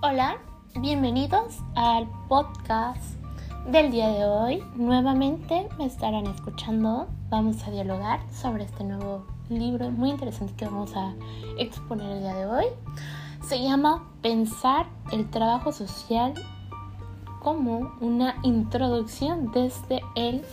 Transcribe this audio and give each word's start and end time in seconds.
Hola, 0.00 0.38
bienvenidos 0.76 1.58
al 1.74 2.08
podcast 2.28 3.02
del 3.66 3.90
día 3.90 4.08
de 4.10 4.26
hoy. 4.26 4.62
Nuevamente 4.76 5.68
me 5.76 5.86
estarán 5.86 6.28
escuchando. 6.28 7.08
Vamos 7.30 7.66
a 7.66 7.72
dialogar 7.72 8.20
sobre 8.30 8.62
este 8.62 8.84
nuevo 8.84 9.26
libro 9.48 9.90
muy 9.90 10.10
interesante 10.10 10.54
que 10.56 10.66
vamos 10.66 10.94
a 10.94 11.14
exponer 11.58 12.12
el 12.12 12.20
día 12.20 12.36
de 12.36 12.46
hoy. 12.46 12.66
Se 13.42 13.60
llama 13.60 14.08
Pensar 14.22 14.86
el 15.10 15.28
trabajo 15.30 15.72
social 15.72 16.32
como 17.40 17.90
una 18.00 18.36
introducción 18.44 19.50
desde 19.50 20.00
el 20.14 20.44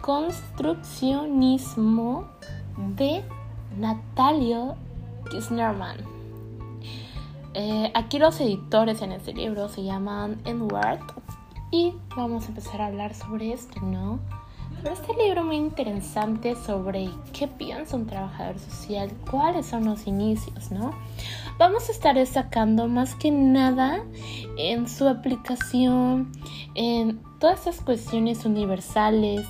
construccionismo 0.00 2.24
de 2.96 3.22
Natalio 3.76 4.76
Kisnerman. 5.30 6.15
Eh, 7.58 7.90
aquí 7.94 8.18
los 8.18 8.38
editores 8.38 9.00
en 9.00 9.12
este 9.12 9.32
libro 9.32 9.70
se 9.70 9.82
llaman 9.82 10.42
Edward 10.44 11.00
y 11.70 11.94
vamos 12.14 12.44
a 12.44 12.48
empezar 12.48 12.82
a 12.82 12.86
hablar 12.88 13.14
sobre 13.14 13.54
esto, 13.54 13.80
¿no? 13.80 14.20
Sobre 14.76 14.92
este 14.92 15.14
libro 15.24 15.42
muy 15.42 15.56
interesante 15.56 16.54
sobre 16.54 17.08
qué 17.32 17.48
piensa 17.48 17.96
un 17.96 18.06
trabajador 18.06 18.58
social, 18.58 19.10
cuáles 19.30 19.64
son 19.64 19.86
los 19.86 20.06
inicios, 20.06 20.70
¿no? 20.70 20.90
Vamos 21.56 21.88
a 21.88 21.92
estar 21.92 22.14
destacando 22.14 22.88
más 22.88 23.14
que 23.14 23.30
nada 23.30 24.04
en 24.58 24.86
su 24.86 25.08
aplicación, 25.08 26.30
en 26.74 27.22
todas 27.38 27.62
esas 27.62 27.80
cuestiones 27.80 28.44
universales 28.44 29.46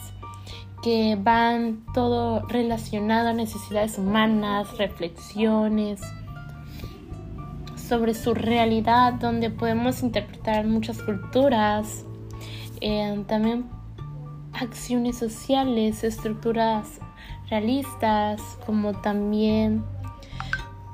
que 0.81 1.19
van 1.21 1.85
todo 1.93 2.43
relacionado 2.47 3.31
a 3.31 3.33
necesidades 3.33 3.99
humanas, 3.99 4.79
reflexiones, 4.79 6.01
sobre 7.89 8.15
su 8.15 8.35
realidad, 8.35 9.15
donde 9.15 9.51
podemos 9.51 10.03
interpretar 10.03 10.67
muchas 10.67 11.03
culturas, 11.03 12.05
eh, 12.81 13.25
también 13.27 13.67
acciones 14.53 15.19
sociales, 15.19 16.03
estructuras 16.05 17.01
realistas, 17.49 18.41
como 18.65 18.93
también 19.01 19.85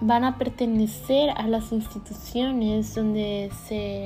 van 0.00 0.24
a 0.24 0.36
pertenecer 0.36 1.30
a 1.30 1.46
las 1.46 1.72
instituciones 1.72 2.94
donde 2.94 3.50
se 3.66 4.04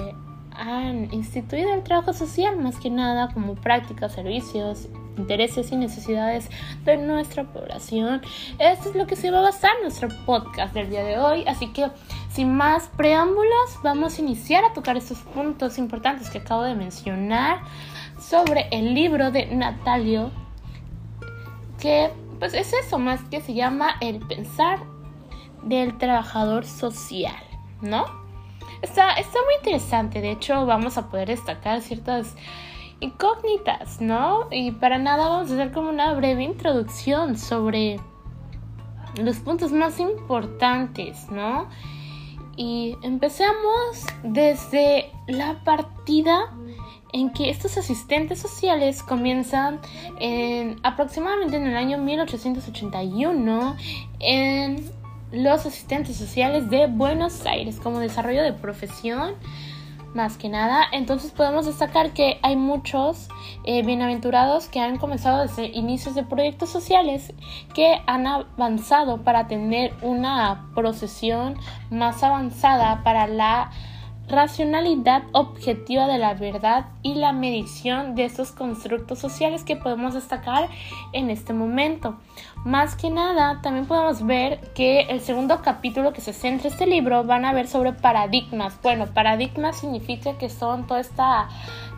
han 0.53 1.13
instituido 1.13 1.75
el 1.75 1.83
trabajo 1.83 2.13
social, 2.13 2.57
más 2.59 2.79
que 2.79 2.91
nada 2.91 3.33
como 3.33 3.55
prácticas, 3.55 4.13
servicios, 4.13 4.89
intereses 5.17 5.73
y 5.73 5.77
necesidades 5.77 6.49
de 6.85 6.97
nuestra 6.97 7.45
población. 7.45 8.23
Esto 8.59 8.91
es 8.91 8.95
lo 8.95 9.07
que 9.07 9.17
se 9.17 9.31
va 9.31 9.39
a 9.39 9.43
basar 9.43 9.73
nuestro 9.83 10.09
podcast 10.25 10.75
del 10.75 10.91
día 10.91 11.05
de 11.05 11.19
hoy, 11.19 11.45
así 11.47 11.69
que 11.69 11.91
sin 12.31 12.55
más 12.55 12.89
preámbulos, 12.97 13.79
vamos 13.83 14.19
a 14.19 14.21
iniciar 14.21 14.65
a 14.65 14.73
tocar 14.73 14.97
estos 14.97 15.19
puntos 15.19 15.79
importantes 15.79 16.31
que 16.31 16.39
acabo 16.39 16.63
de 16.63 16.75
mencionar 16.75 17.61
sobre 18.21 18.69
el 18.71 18.95
libro 18.95 19.31
de 19.31 19.47
Natalio, 19.47 20.31
que 21.81 22.11
pues 22.39 22.55
es 22.55 22.73
eso 22.73 22.99
más 22.99 23.23
que 23.31 23.41
se 23.41 23.55
llama 23.55 23.97
el 24.01 24.19
pensar 24.19 24.81
del 25.63 25.97
trabajador 25.99 26.67
social, 26.67 27.43
¿no? 27.81 28.05
Está, 28.83 29.15
está 29.15 29.39
muy 29.45 29.55
interesante, 29.57 30.21
de 30.21 30.33
hecho 30.33 30.67
vamos 30.67 30.99
a 30.99 31.09
poder 31.09 31.29
destacar 31.29 31.81
ciertas 31.81 32.35
incógnitas, 33.01 34.01
¿no? 34.01 34.49
Y 34.51 34.73
para 34.73 34.99
nada 34.99 35.29
vamos 35.29 35.51
a 35.51 35.55
hacer 35.55 35.73
como 35.73 35.91
una 35.91 36.13
breve 36.15 36.43
introducción 36.43 37.37
sobre 37.37 38.01
los 39.17 39.37
puntos 39.39 39.73
más 39.73 40.01
importantes, 40.01 41.31
¿no? 41.31 41.69
Y 42.57 42.97
empezamos 43.03 44.07
desde 44.23 45.11
la 45.27 45.63
partida 45.63 46.53
en 47.13 47.31
que 47.31 47.51
estos 47.51 47.77
asistentes 47.77 48.39
sociales 48.39 49.03
comienzan 49.03 49.81
en, 50.19 50.79
aproximadamente 50.83 51.57
en 51.57 51.67
el 51.67 51.77
año 51.77 51.99
1881 51.99 53.77
en 54.21 54.91
los 55.33 55.67
asistentes 55.67 56.17
sociales 56.17 56.71
de 56.71 56.87
Buenos 56.87 57.45
Aires 57.47 57.79
como 57.83 58.01
desarrollo 58.01 58.43
de 58.43 58.53
profesión 58.53 59.35
más 60.17 60.37
que 60.37 60.49
nada. 60.49 60.83
Entonces 60.91 61.31
podemos 61.31 61.67
destacar 61.67 62.13
que 62.13 62.41
hay 62.43 62.57
muchos 62.57 63.29
eh, 63.65 63.85
bienaventurados 63.85 64.67
que 64.67 64.81
han 64.81 64.97
comenzado 64.97 65.43
desde 65.43 65.67
inicios 65.67 66.15
de 66.17 66.25
proyectos 66.25 66.71
sociales 66.71 67.33
que 67.75 68.01
han 68.07 68.27
avanzado 68.27 69.23
para 69.23 69.47
tener 69.47 69.95
una 70.03 70.67
procesión 70.75 71.57
más 71.91 72.25
avanzada 72.25 73.03
para 73.05 73.29
la 73.29 73.71
racionalidad 74.29 75.23
objetiva 75.33 76.07
de 76.07 76.19
la 76.19 76.35
verdad 76.35 76.87
y 77.03 77.15
la 77.15 77.33
medición 77.33 78.15
de 78.15 78.25
estos 78.25 78.51
constructos 78.51 79.19
sociales 79.19 79.63
que 79.63 79.77
podemos 79.77 80.15
destacar 80.15 80.69
en 81.13 81.31
este 81.31 81.53
momento. 81.53 82.17
Más 82.65 82.97
que 82.97 83.11
nada, 83.11 83.61
también 83.63 83.87
podemos 83.87 84.27
ver 84.27 84.61
que 84.75 85.03
el 85.03 85.21
segundo 85.21 85.63
capítulo 85.63 86.13
que 86.13 86.21
se 86.21 86.33
centra 86.33 86.69
este 86.69 86.87
libro 86.87 87.23
van 87.25 87.45
a 87.45 87.53
ver 87.53 87.69
sobre 87.69 87.93
paradigmas. 87.93 88.81
Bueno, 88.83 89.07
paradigmas 89.07 89.79
significa 89.79 90.37
que 90.37 90.49
son 90.49 90.87
toda 90.87 91.01
esta 91.01 91.49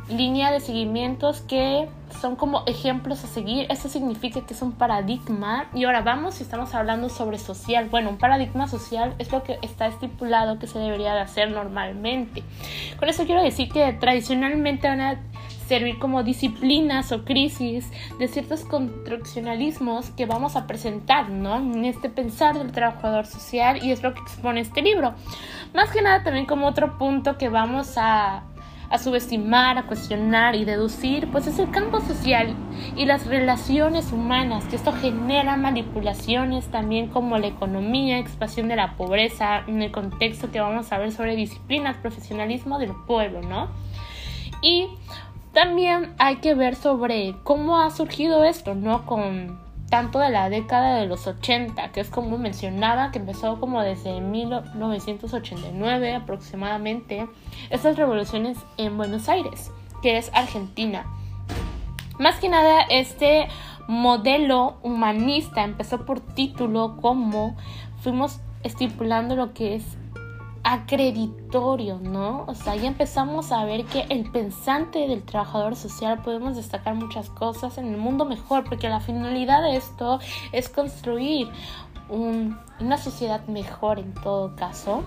línea 0.08 0.50
de 0.50 0.60
seguimientos 0.60 1.42
que 1.42 1.88
son 2.20 2.36
como 2.36 2.62
ejemplos 2.66 3.22
a 3.24 3.26
seguir. 3.26 3.66
Eso 3.70 3.88
significa 3.88 4.40
que 4.40 4.54
es 4.54 4.62
un 4.62 4.72
paradigma. 4.72 5.66
Y 5.74 5.84
ahora 5.84 6.00
vamos 6.00 6.34
si 6.34 6.42
estamos 6.42 6.74
hablando 6.74 7.08
sobre 7.08 7.38
social. 7.38 7.88
Bueno, 7.90 8.10
un 8.10 8.18
paradigma 8.18 8.68
social 8.68 9.14
es 9.18 9.30
lo 9.30 9.42
que 9.42 9.58
está 9.62 9.86
estipulado 9.86 10.58
que 10.58 10.66
se 10.66 10.78
debería 10.78 11.14
de 11.14 11.20
hacer 11.20 11.50
normalmente. 11.50 12.42
Con 12.98 13.08
eso 13.08 13.24
quiero 13.24 13.42
decir 13.42 13.70
que 13.70 13.92
tradicionalmente 13.92 14.88
van 14.88 15.00
a 15.00 15.20
servir 15.68 15.98
como 15.98 16.22
disciplinas 16.22 17.12
o 17.12 17.26
crisis 17.26 17.90
de 18.18 18.26
ciertos 18.26 18.64
construccionalismos 18.64 20.08
que 20.10 20.24
vamos 20.24 20.56
a 20.56 20.66
presentar, 20.66 21.28
¿no? 21.28 21.56
En 21.56 21.84
este 21.84 22.08
pensar 22.08 22.56
del 22.56 22.72
trabajador 22.72 23.26
social 23.26 23.84
y 23.84 23.92
es 23.92 24.02
lo 24.02 24.14
que 24.14 24.20
expone 24.20 24.60
este 24.60 24.80
libro. 24.80 25.14
Más 25.74 25.90
que 25.90 26.00
nada 26.00 26.24
también 26.24 26.46
como 26.46 26.66
otro 26.66 26.96
punto 26.96 27.36
que 27.36 27.50
vamos 27.50 27.98
a 27.98 28.44
a 28.90 28.98
subestimar, 28.98 29.76
a 29.76 29.86
cuestionar 29.86 30.54
y 30.54 30.64
deducir, 30.64 31.30
pues 31.30 31.46
es 31.46 31.58
el 31.58 31.70
campo 31.70 32.00
social 32.00 32.54
y 32.96 33.04
las 33.04 33.26
relaciones 33.26 34.12
humanas, 34.12 34.64
que 34.64 34.76
esto 34.76 34.92
genera 34.92 35.56
manipulaciones 35.56 36.66
también 36.68 37.08
como 37.08 37.38
la 37.38 37.48
economía, 37.48 38.18
expansión 38.18 38.68
de 38.68 38.76
la 38.76 38.96
pobreza, 38.96 39.64
en 39.66 39.82
el 39.82 39.90
contexto 39.90 40.50
que 40.50 40.60
vamos 40.60 40.90
a 40.92 40.98
ver 40.98 41.12
sobre 41.12 41.36
disciplinas, 41.36 41.96
profesionalismo 41.96 42.78
del 42.78 42.92
pueblo, 43.06 43.42
¿no? 43.42 43.68
Y 44.62 44.88
también 45.52 46.14
hay 46.18 46.36
que 46.36 46.54
ver 46.54 46.74
sobre 46.74 47.34
cómo 47.44 47.80
ha 47.80 47.90
surgido 47.90 48.44
esto, 48.44 48.74
¿no? 48.74 49.04
Con 49.06 49.67
tanto 49.90 50.18
de 50.18 50.30
la 50.30 50.50
década 50.50 50.96
de 50.96 51.06
los 51.06 51.26
80, 51.26 51.92
que 51.92 52.00
es 52.00 52.10
como 52.10 52.38
mencionaba, 52.38 53.10
que 53.10 53.18
empezó 53.18 53.58
como 53.58 53.82
desde 53.82 54.20
1989 54.20 56.14
aproximadamente, 56.14 57.26
estas 57.70 57.96
revoluciones 57.96 58.58
en 58.76 58.96
Buenos 58.96 59.28
Aires, 59.28 59.70
que 60.02 60.18
es 60.18 60.30
Argentina. 60.34 61.06
Más 62.18 62.36
que 62.36 62.48
nada, 62.48 62.82
este 62.82 63.48
modelo 63.86 64.76
humanista 64.82 65.64
empezó 65.64 66.04
por 66.04 66.20
título 66.20 66.98
como 67.00 67.56
fuimos 68.02 68.40
estipulando 68.62 69.36
lo 69.36 69.54
que 69.54 69.76
es 69.76 69.84
acreditorio, 70.64 71.98
¿no? 71.98 72.44
O 72.46 72.54
sea, 72.54 72.76
ya 72.76 72.88
empezamos 72.88 73.52
a 73.52 73.64
ver 73.64 73.84
que 73.86 74.06
el 74.10 74.30
pensante 74.30 75.06
del 75.06 75.22
trabajador 75.22 75.76
social 75.76 76.22
podemos 76.22 76.56
destacar 76.56 76.94
muchas 76.94 77.30
cosas 77.30 77.78
en 77.78 77.86
el 77.86 77.96
mundo 77.96 78.24
mejor, 78.24 78.64
porque 78.64 78.88
la 78.88 79.00
finalidad 79.00 79.62
de 79.62 79.76
esto 79.76 80.18
es 80.52 80.68
construir 80.68 81.48
una 82.08 82.98
sociedad 82.98 83.46
mejor 83.46 83.98
en 83.98 84.14
todo 84.14 84.56
caso. 84.56 85.02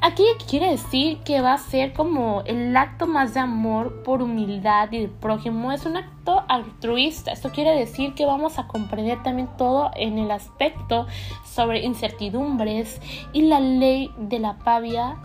Aquí 0.00 0.24
quiere 0.48 0.70
decir 0.70 1.18
que 1.18 1.40
va 1.40 1.54
a 1.54 1.58
ser 1.58 1.92
como 1.92 2.42
el 2.46 2.76
acto 2.76 3.06
más 3.06 3.34
de 3.34 3.40
amor 3.40 4.02
por 4.02 4.22
humildad 4.22 4.90
y 4.92 4.98
el 4.98 5.10
prójimo. 5.10 5.72
Es 5.72 5.86
un 5.86 5.96
acto 5.96 6.44
altruista. 6.48 7.32
Esto 7.32 7.50
quiere 7.50 7.76
decir 7.76 8.14
que 8.14 8.26
vamos 8.26 8.58
a 8.58 8.66
comprender 8.66 9.22
también 9.22 9.48
todo 9.56 9.90
en 9.94 10.18
el 10.18 10.30
aspecto 10.30 11.06
sobre 11.44 11.84
incertidumbres 11.84 13.00
y 13.32 13.42
la 13.42 13.60
ley 13.60 14.10
de 14.18 14.38
la 14.38 14.58
pavia 14.58 15.16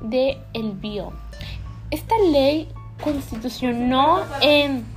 de 0.00 0.38
bio. 0.80 1.12
Esta 1.90 2.16
ley 2.30 2.68
constitucionó 3.02 4.20
en 4.40 4.95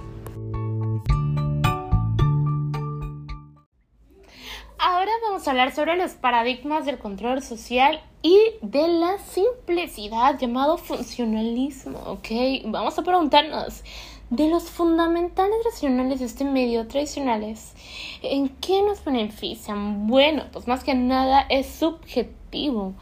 a 5.48 5.52
hablar 5.52 5.74
sobre 5.74 5.96
los 5.96 6.12
paradigmas 6.14 6.86
del 6.86 6.98
control 6.98 7.42
social 7.42 8.02
y 8.22 8.38
de 8.62 8.88
la 8.88 9.18
simplicidad 9.18 10.38
llamado 10.38 10.78
funcionalismo, 10.78 12.00
¿ok? 12.06 12.28
Vamos 12.66 12.98
a 13.00 13.04
preguntarnos, 13.04 13.84
de 14.30 14.48
los 14.48 14.70
fundamentales 14.70 15.56
racionales 15.66 16.20
de 16.20 16.26
este 16.26 16.46
medio 16.46 16.88
tradicionales, 16.88 17.74
¿en 18.22 18.50
qué 18.50 18.84
nos 18.84 19.04
benefician? 19.04 20.08
Bueno, 20.08 20.44
pues 20.52 20.68
más 20.68 20.84
que 20.84 20.94
nada 20.94 21.46
es 21.50 21.68
subjetivo 21.68 22.94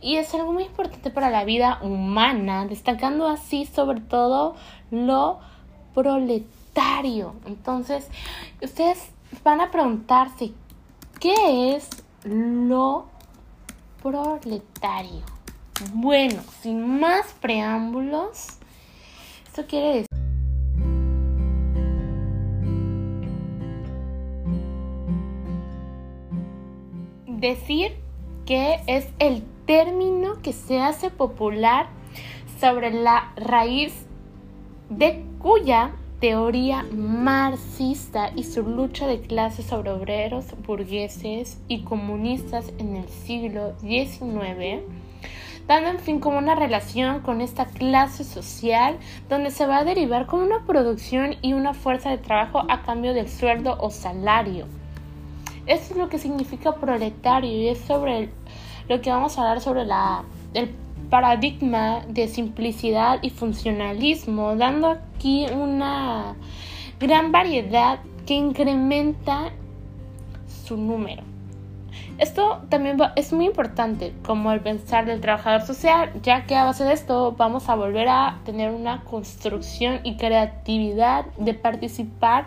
y 0.00 0.16
es 0.16 0.32
algo 0.34 0.52
muy 0.52 0.64
importante 0.64 1.10
para 1.10 1.30
la 1.30 1.44
vida 1.44 1.80
humana, 1.82 2.66
destacando 2.66 3.26
así 3.26 3.66
sobre 3.66 4.00
todo 4.00 4.54
lo 4.90 5.40
proletario. 5.94 7.34
Entonces, 7.46 8.08
ustedes 8.62 9.10
van 9.42 9.60
a 9.60 9.70
preguntarse, 9.70 10.52
¿qué 11.20 11.76
es 11.76 11.88
lo 12.24 13.06
proletario? 14.02 15.22
Bueno, 15.92 16.42
sin 16.62 17.00
más 17.00 17.34
preámbulos, 17.40 18.58
esto 19.46 19.66
quiere 19.66 19.88
decir 19.88 20.06
decir 27.26 27.96
que 28.46 28.80
es 28.86 29.06
el 29.18 29.42
término 29.66 30.40
que 30.42 30.52
se 30.52 30.80
hace 30.80 31.10
popular 31.10 31.86
sobre 32.60 32.90
la 32.90 33.32
raíz 33.36 34.06
de 34.88 35.24
cuya 35.38 35.92
teoría 36.20 36.86
marxista 36.92 38.30
y 38.34 38.44
su 38.44 38.62
lucha 38.62 39.06
de 39.06 39.20
clases 39.20 39.66
sobre 39.66 39.90
obreros, 39.90 40.46
burgueses 40.66 41.58
y 41.68 41.82
comunistas 41.82 42.72
en 42.78 42.96
el 42.96 43.08
siglo 43.08 43.74
XIX, 43.80 44.82
dando 45.66 45.90
en 45.90 45.98
fin 45.98 46.20
como 46.20 46.38
una 46.38 46.54
relación 46.54 47.20
con 47.20 47.40
esta 47.42 47.66
clase 47.66 48.24
social 48.24 48.96
donde 49.28 49.50
se 49.50 49.66
va 49.66 49.78
a 49.78 49.84
derivar 49.84 50.26
como 50.26 50.44
una 50.44 50.64
producción 50.64 51.36
y 51.42 51.52
una 51.52 51.74
fuerza 51.74 52.10
de 52.10 52.18
trabajo 52.18 52.62
a 52.68 52.82
cambio 52.82 53.12
del 53.12 53.28
sueldo 53.28 53.76
o 53.78 53.90
salario. 53.90 54.66
Esto 55.66 55.94
es 55.94 55.98
lo 55.98 56.08
que 56.08 56.18
significa 56.18 56.76
proletario 56.76 57.50
y 57.50 57.68
es 57.68 57.78
sobre 57.80 58.30
lo 58.88 59.00
que 59.00 59.10
vamos 59.10 59.36
a 59.36 59.42
hablar 59.42 59.60
sobre 59.60 59.84
la, 59.84 60.22
el 60.54 60.70
paradigma 61.08 62.02
de 62.08 62.28
simplicidad 62.28 63.18
y 63.22 63.30
funcionalismo, 63.30 64.56
dando 64.56 64.88
aquí 64.88 65.46
una 65.52 66.36
gran 67.00 67.32
variedad 67.32 68.00
que 68.26 68.34
incrementa 68.34 69.52
su 70.64 70.76
número. 70.76 71.22
Esto 72.18 72.62
también 72.70 72.96
es 73.14 73.32
muy 73.34 73.44
importante 73.44 74.14
como 74.24 74.50
el 74.50 74.60
pensar 74.60 75.04
del 75.04 75.20
trabajador 75.20 75.62
social, 75.62 76.10
ya 76.22 76.46
que 76.46 76.54
a 76.54 76.64
base 76.64 76.84
de 76.84 76.94
esto 76.94 77.32
vamos 77.32 77.68
a 77.68 77.74
volver 77.74 78.08
a 78.08 78.38
tener 78.44 78.70
una 78.70 79.02
construcción 79.04 80.00
y 80.02 80.16
creatividad 80.16 81.26
de 81.36 81.52
participar 81.52 82.46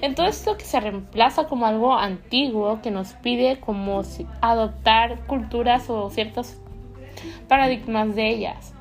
en 0.00 0.14
todo 0.14 0.26
esto 0.26 0.56
que 0.56 0.64
se 0.64 0.78
reemplaza 0.78 1.48
como 1.48 1.66
algo 1.66 1.94
antiguo 1.94 2.80
que 2.82 2.92
nos 2.92 3.12
pide 3.14 3.58
como 3.58 4.02
adoptar 4.40 5.26
culturas 5.26 5.90
o 5.90 6.10
ciertos 6.10 6.59
paradigmas 7.48 8.14
de 8.14 8.28
ellas. 8.28 8.74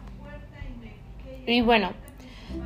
Y 1.45 1.62
bueno, 1.62 1.91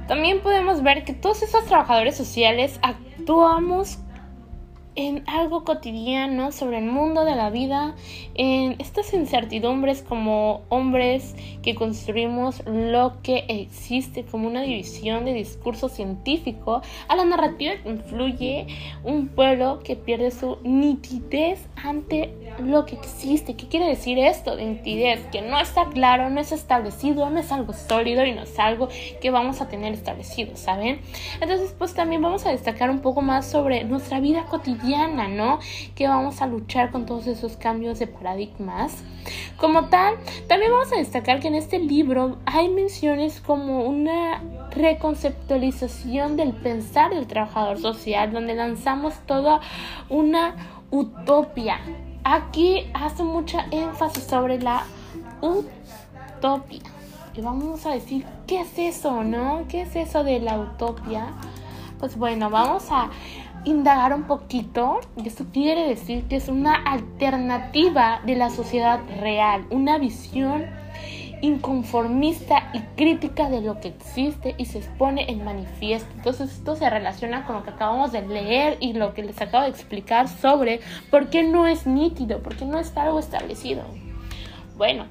también 0.07 0.41
podemos 0.41 0.83
ver 0.83 1.03
que 1.03 1.13
todos 1.13 1.41
esos 1.41 1.65
trabajadores 1.65 2.15
sociales 2.15 2.79
actuamos 2.81 3.97
en 4.95 5.23
algo 5.27 5.63
cotidiano 5.63 6.51
sobre 6.51 6.77
el 6.77 6.85
mundo 6.85 7.25
de 7.25 7.35
la 7.35 7.49
vida, 7.49 7.95
en 8.35 8.75
estas 8.79 9.13
incertidumbres 9.13 10.01
como 10.01 10.61
hombres 10.69 11.35
que 11.63 11.73
construimos 11.73 12.61
lo 12.65 13.21
que 13.23 13.45
existe 13.47 14.23
como 14.23 14.47
una 14.47 14.61
división 14.61 15.25
de 15.25 15.33
discurso 15.33 15.89
científico, 15.89 16.81
a 17.07 17.15
la 17.15 17.25
narrativa 17.25 17.73
que 17.81 17.89
influye 17.89 18.67
un 19.03 19.29
pueblo 19.29 19.79
que 19.83 19.95
pierde 19.95 20.31
su 20.31 20.57
nitidez 20.63 21.65
ante 21.83 22.33
lo 22.59 22.85
que 22.85 22.95
existe. 22.95 23.55
¿Qué 23.55 23.67
quiere 23.67 23.87
decir 23.87 24.19
esto 24.19 24.55
de 24.55 24.65
nitidez? 24.65 25.25
Que 25.31 25.41
no 25.41 25.59
está 25.59 25.85
claro, 25.85 26.29
no 26.29 26.39
es 26.39 26.51
establecido, 26.51 27.29
no 27.29 27.39
es 27.39 27.51
algo 27.51 27.73
sólido 27.73 28.25
y 28.25 28.33
no 28.33 28.43
es 28.43 28.59
algo 28.59 28.89
que 29.21 29.31
vamos 29.31 29.61
a 29.61 29.69
tener 29.69 29.93
establecido, 29.93 30.55
¿saben? 30.55 31.01
Entonces, 31.41 31.73
pues 31.77 31.93
también 31.95 32.21
vamos 32.21 32.45
a 32.45 32.51
destacar 32.51 32.89
un 32.89 32.99
poco 32.99 33.21
más 33.21 33.49
sobre 33.49 33.83
nuestra 33.85 34.19
vida 34.19 34.45
cotidiana 34.45 34.82
¿no? 34.83 35.59
Que 35.95 36.07
vamos 36.07 36.41
a 36.41 36.47
luchar 36.47 36.91
con 36.91 37.05
todos 37.05 37.27
esos 37.27 37.55
cambios 37.55 37.99
de 37.99 38.07
paradigmas. 38.07 39.03
Como 39.57 39.85
tal, 39.85 40.15
también 40.47 40.71
vamos 40.71 40.91
a 40.91 40.97
destacar 40.97 41.39
que 41.39 41.47
en 41.47 41.55
este 41.55 41.79
libro 41.79 42.37
hay 42.45 42.69
menciones 42.69 43.39
como 43.39 43.85
una 43.85 44.41
reconceptualización 44.71 46.35
del 46.35 46.53
pensar 46.53 47.13
del 47.13 47.27
trabajador 47.27 47.79
social, 47.79 48.33
donde 48.33 48.55
lanzamos 48.55 49.13
toda 49.25 49.61
una 50.09 50.55
utopia. 50.91 51.79
Aquí 52.25 52.87
hace 52.93 53.23
mucha 53.23 53.65
énfasis 53.71 54.25
sobre 54.25 54.59
la 54.59 54.83
utopia. 55.41 56.81
Y 57.35 57.41
vamos 57.41 57.85
a 57.85 57.91
decir, 57.91 58.25
¿qué 58.45 58.61
es 58.61 58.77
eso, 58.77 59.23
no? 59.23 59.65
¿Qué 59.67 59.81
es 59.81 59.95
eso 59.95 60.23
de 60.23 60.39
la 60.39 60.59
utopia? 60.59 61.29
Pues 61.99 62.17
bueno, 62.17 62.49
vamos 62.49 62.87
a 62.91 63.09
indagar 63.65 64.13
un 64.13 64.23
poquito, 64.23 64.99
esto 65.23 65.45
quiere 65.51 65.87
decir 65.87 66.25
que 66.25 66.35
es 66.35 66.49
una 66.49 66.75
alternativa 66.75 68.21
de 68.25 68.35
la 68.35 68.49
sociedad 68.49 68.99
real, 69.19 69.65
una 69.69 69.97
visión 69.97 70.65
inconformista 71.41 72.69
y 72.73 72.79
crítica 72.95 73.49
de 73.49 73.59
lo 73.59 73.81
que 73.81 73.89
existe 73.89 74.55
y 74.57 74.65
se 74.65 74.77
expone 74.77 75.29
en 75.29 75.43
manifiesto. 75.43 76.09
Entonces 76.15 76.53
esto 76.53 76.77
se 76.77 76.89
relaciona 76.89 77.45
con 77.45 77.57
lo 77.57 77.63
que 77.63 77.71
acabamos 77.71 78.13
de 78.13 78.25
leer 78.25 78.77
y 78.79 78.93
lo 78.93 79.13
que 79.13 79.23
les 79.23 79.41
acabo 79.41 79.63
de 79.63 79.69
explicar 79.69 80.29
sobre 80.29 80.79
por 81.11 81.29
qué 81.29 81.43
no 81.43 81.67
es 81.67 81.85
nítido, 81.85 82.39
por 82.39 82.55
qué 82.55 82.65
no 82.65 82.79
está 82.79 83.03
algo 83.03 83.19
establecido. 83.19 83.83
Bueno, 84.77 85.05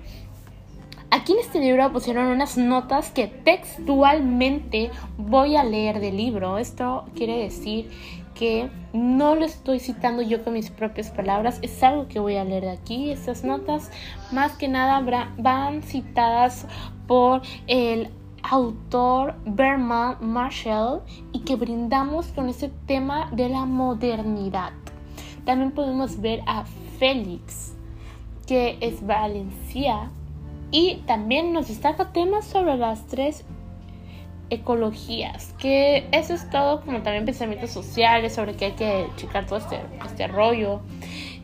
Aquí 1.14 1.34
en 1.34 1.40
este 1.40 1.60
libro 1.60 1.92
pusieron 1.92 2.28
unas 2.28 2.56
notas 2.56 3.10
que 3.10 3.26
textualmente 3.26 4.90
voy 5.18 5.56
a 5.56 5.62
leer 5.62 6.00
del 6.00 6.16
libro. 6.16 6.56
Esto 6.56 7.04
quiere 7.14 7.36
decir 7.36 7.90
no 8.92 9.34
lo 9.34 9.44
estoy 9.44 9.78
citando 9.78 10.22
yo 10.22 10.42
con 10.42 10.54
mis 10.54 10.70
propias 10.70 11.10
palabras, 11.10 11.58
es 11.62 11.82
algo 11.82 12.08
que 12.08 12.18
voy 12.18 12.36
a 12.36 12.44
leer 12.44 12.68
aquí. 12.68 13.10
Estas 13.10 13.44
notas 13.44 13.90
más 14.32 14.52
que 14.52 14.68
nada 14.68 15.00
van 15.38 15.82
citadas 15.82 16.66
por 17.06 17.42
el 17.66 18.10
autor 18.42 19.34
Berman 19.44 20.16
Marshall 20.20 21.02
y 21.32 21.40
que 21.40 21.56
brindamos 21.56 22.26
con 22.28 22.48
ese 22.48 22.70
tema 22.86 23.30
de 23.32 23.48
la 23.48 23.64
modernidad. 23.64 24.72
También 25.44 25.72
podemos 25.72 26.20
ver 26.20 26.42
a 26.46 26.64
Félix, 26.98 27.74
que 28.46 28.76
es 28.80 29.04
Valencia, 29.06 30.10
y 30.70 30.96
también 31.06 31.52
nos 31.52 31.68
destaca 31.68 32.12
temas 32.12 32.46
sobre 32.46 32.76
las 32.76 33.06
tres 33.06 33.44
ecologías, 34.52 35.54
que 35.58 36.06
eso 36.12 36.34
es 36.34 36.48
todo 36.50 36.82
como 36.82 37.00
también 37.00 37.24
pensamientos 37.24 37.70
sociales 37.70 38.34
sobre 38.34 38.54
que 38.54 38.66
hay 38.66 38.72
que 38.72 39.06
checar 39.16 39.46
todo 39.46 39.58
este, 39.58 39.80
este 40.04 40.28
rollo. 40.28 40.80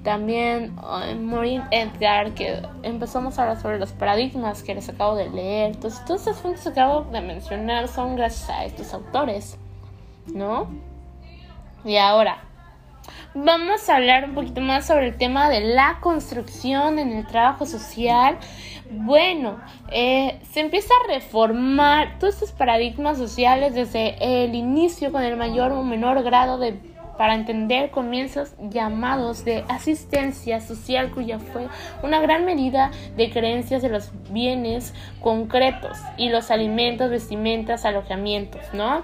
También 0.04 0.76
Maureen 0.76 1.62
Edgar, 1.70 2.34
que 2.34 2.62
empezamos 2.82 3.38
a 3.38 3.42
hablar 3.42 3.60
sobre 3.60 3.78
los 3.78 3.92
paradigmas 3.92 4.62
que 4.62 4.74
les 4.74 4.88
acabo 4.90 5.16
de 5.16 5.30
leer. 5.30 5.74
Entonces, 5.74 6.04
todas 6.04 6.20
estas 6.20 6.40
fuentes 6.40 6.62
que 6.62 6.68
acabo 6.68 7.10
de 7.10 7.20
mencionar 7.22 7.88
son 7.88 8.14
gracias 8.14 8.50
a 8.50 8.64
estos 8.66 8.92
autores, 8.92 9.58
¿no? 10.26 10.68
Y 11.84 11.96
ahora, 11.96 12.44
vamos 13.44 13.88
a 13.88 13.96
hablar 13.96 14.24
un 14.24 14.34
poquito 14.34 14.60
más 14.60 14.86
sobre 14.86 15.08
el 15.08 15.16
tema 15.16 15.48
de 15.48 15.60
la 15.60 15.98
construcción 16.00 16.98
en 16.98 17.12
el 17.12 17.26
trabajo 17.26 17.66
social. 17.66 18.38
Bueno, 18.90 19.58
eh, 19.90 20.40
se 20.50 20.60
empieza 20.60 20.92
a 21.04 21.12
reformar 21.12 22.18
todos 22.18 22.34
estos 22.34 22.52
paradigmas 22.52 23.18
sociales 23.18 23.74
desde 23.74 24.44
el 24.44 24.54
inicio 24.54 25.12
con 25.12 25.22
el 25.22 25.36
mayor 25.36 25.72
o 25.72 25.82
menor 25.84 26.22
grado 26.22 26.58
de 26.58 26.80
para 27.18 27.34
entender 27.34 27.90
comienzos 27.90 28.54
llamados 28.70 29.44
de 29.44 29.64
asistencia 29.68 30.60
social 30.60 31.10
cuya 31.10 31.38
fue 31.38 31.66
una 32.02 32.20
gran 32.20 32.44
medida 32.44 32.92
de 33.16 33.30
creencias 33.30 33.82
de 33.82 33.90
los 33.90 34.10
bienes 34.30 34.94
concretos 35.20 35.98
y 36.16 36.30
los 36.30 36.50
alimentos, 36.50 37.10
vestimentas, 37.10 37.84
alojamientos, 37.84 38.62
¿no? 38.72 39.02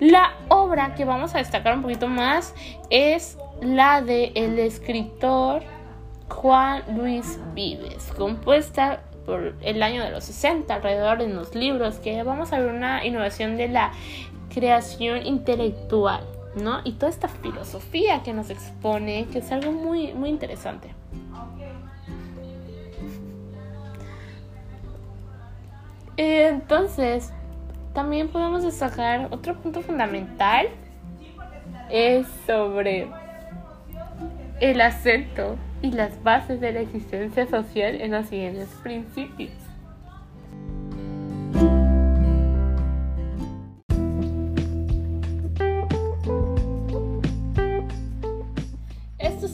La 0.00 0.34
obra 0.48 0.94
que 0.94 1.04
vamos 1.04 1.34
a 1.34 1.38
destacar 1.38 1.76
un 1.76 1.82
poquito 1.82 2.08
más 2.08 2.54
es 2.90 3.38
la 3.62 4.02
de 4.02 4.32
el 4.34 4.58
escritor 4.58 5.62
Juan 6.28 6.82
Luis 6.96 7.38
Vives, 7.54 8.12
compuesta 8.16 9.02
por 9.24 9.54
el 9.62 9.82
año 9.82 10.02
de 10.02 10.10
los 10.10 10.24
60, 10.24 10.74
alrededor 10.74 11.18
de 11.18 11.28
los 11.28 11.54
libros, 11.54 11.96
que 11.98 12.22
vamos 12.22 12.52
a 12.52 12.58
ver 12.58 12.74
una 12.74 13.04
innovación 13.04 13.56
de 13.56 13.68
la 13.68 13.92
creación 14.52 15.26
intelectual, 15.26 16.24
¿no? 16.56 16.80
Y 16.84 16.92
toda 16.92 17.10
esta 17.10 17.28
filosofía 17.28 18.22
que 18.22 18.32
nos 18.32 18.50
expone, 18.50 19.26
que 19.32 19.38
es 19.38 19.52
algo 19.52 19.72
muy, 19.72 20.12
muy 20.12 20.30
interesante. 20.30 20.94
Entonces, 26.16 27.32
también 27.94 28.28
podemos 28.28 28.62
destacar 28.62 29.28
otro 29.30 29.54
punto 29.56 29.82
fundamental, 29.82 30.68
es 31.90 32.26
sobre 32.46 33.08
el 34.60 34.80
acento 34.80 35.56
y 35.82 35.90
las 35.90 36.22
bases 36.22 36.60
de 36.60 36.72
la 36.72 36.80
existencia 36.80 37.46
social 37.46 38.00
en 38.00 38.12
los 38.12 38.26
siguientes 38.26 38.68
principios. 38.82 39.61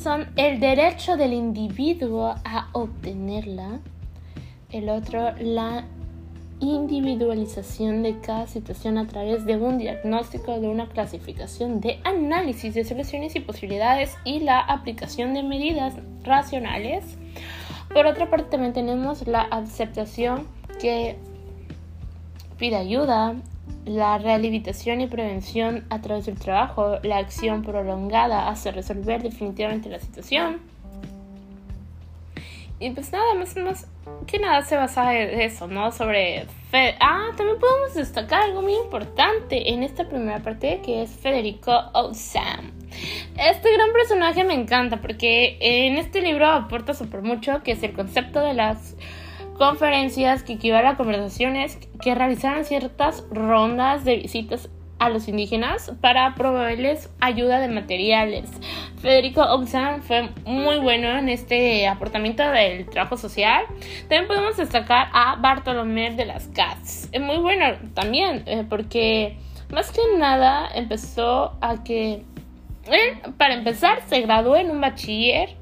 Son 0.09 0.27
el 0.37 0.59
derecho 0.59 1.19
del 1.19 1.35
individuo 1.35 2.35
a 2.43 2.71
obtenerla, 2.73 3.81
el 4.73 4.89
otro 4.89 5.35
la 5.39 5.85
individualización 6.61 8.03
de 8.03 8.19
cada 8.19 8.47
situación 8.47 8.97
a 8.97 9.07
través 9.07 9.45
de 9.45 9.59
un 9.59 9.77
diagnóstico, 9.77 10.61
de 10.61 10.69
una 10.69 10.89
clasificación, 10.89 11.83
de 11.83 12.01
análisis 12.05 12.73
de 12.73 12.85
soluciones 12.85 13.37
y 13.37 13.41
posibilidades 13.41 14.17
y 14.25 14.41
la 14.41 14.61
aplicación 14.61 15.35
de 15.35 15.43
medidas 15.43 15.93
racionales. 16.25 17.19
Por 17.93 18.07
otra 18.07 18.31
parte 18.31 18.53
también 18.53 18.73
tenemos 18.73 19.27
la 19.27 19.43
aceptación 19.43 20.47
que 20.81 21.19
pide 22.57 22.77
ayuda, 22.77 23.35
la 23.85 24.19
rehabilitación 24.19 25.01
y 25.01 25.07
prevención 25.07 25.85
a 25.91 26.01
través 26.01 26.27
del 26.27 26.39
trabajo, 26.39 26.99
la 27.03 27.19
acción 27.19 27.63
prolongada 27.63 28.49
hace 28.49 28.71
resolver 28.71 29.23
definitivamente 29.23 29.89
la 29.89 29.99
situación 29.99 30.61
y 32.81 32.91
pues 32.91 33.11
nada 33.13 33.35
más, 33.35 33.57
más 33.57 33.87
que 34.27 34.39
nada 34.39 34.63
se 34.63 34.77
basa 34.77 35.17
en 35.17 35.41
eso, 35.41 35.67
¿no? 35.67 35.91
Sobre... 35.91 36.47
ah, 37.01 37.31
también 37.37 37.59
podemos 37.59 37.95
destacar 37.95 38.43
algo 38.43 38.63
muy 38.63 38.75
importante 38.75 39.73
en 39.73 39.83
esta 39.83 40.09
primera 40.09 40.39
parte 40.39 40.81
que 40.85 41.03
es 41.03 41.11
Federico 41.11 41.73
Osam. 41.93 42.71
Este 43.37 43.73
gran 43.73 43.93
personaje 43.93 44.45
me 44.45 44.55
encanta 44.55 44.99
porque 44.99 45.59
en 45.61 45.99
este 45.99 46.23
libro 46.23 46.47
aporta 46.47 46.95
súper 46.95 47.23
mucho, 47.23 47.63
que 47.65 47.73
es 47.73 47.83
el 47.83 47.93
concepto 47.93 48.41
de 48.41 48.55
las 48.55 48.95
conferencias 49.59 50.43
que 50.43 50.55
equivale 50.55 50.89
a 50.89 50.97
conversaciones 50.97 51.79
que 52.01 52.15
realizaron 52.15 52.65
ciertas 52.65 53.25
rondas 53.31 54.05
de 54.05 54.17
visitas 54.17 54.71
a 54.99 55.11
los 55.11 55.29
indígenas 55.29 55.93
para 56.01 56.35
proveerles 56.35 57.11
ayuda 57.21 57.61
de 57.61 57.69
materiales. 57.69 58.51
Federico 59.01 59.43
Obsan 59.43 60.03
fue 60.03 60.29
muy 60.45 60.79
bueno 60.79 61.17
en 61.19 61.29
este 61.29 61.87
aportamiento 61.87 62.43
del 62.43 62.89
trabajo 62.89 63.17
social. 63.17 63.65
También 64.09 64.27
podemos 64.27 64.57
destacar 64.57 65.09
a 65.13 65.37
Bartolomé 65.37 66.11
de 66.13 66.25
las 66.25 66.49
Casas. 66.49 67.09
Es 67.13 67.21
muy 67.21 67.37
bueno 67.37 67.67
también 67.95 68.43
eh, 68.47 68.65
porque 68.69 69.37
más 69.73 69.93
que 69.93 70.01
nada 70.17 70.69
empezó 70.75 71.57
a 71.61 71.85
que 71.85 72.25
él, 72.91 73.33
para 73.37 73.55
empezar, 73.55 74.01
se 74.07 74.21
graduó 74.23 74.57
en 74.57 74.71
un 74.71 74.81
bachiller 74.81 75.58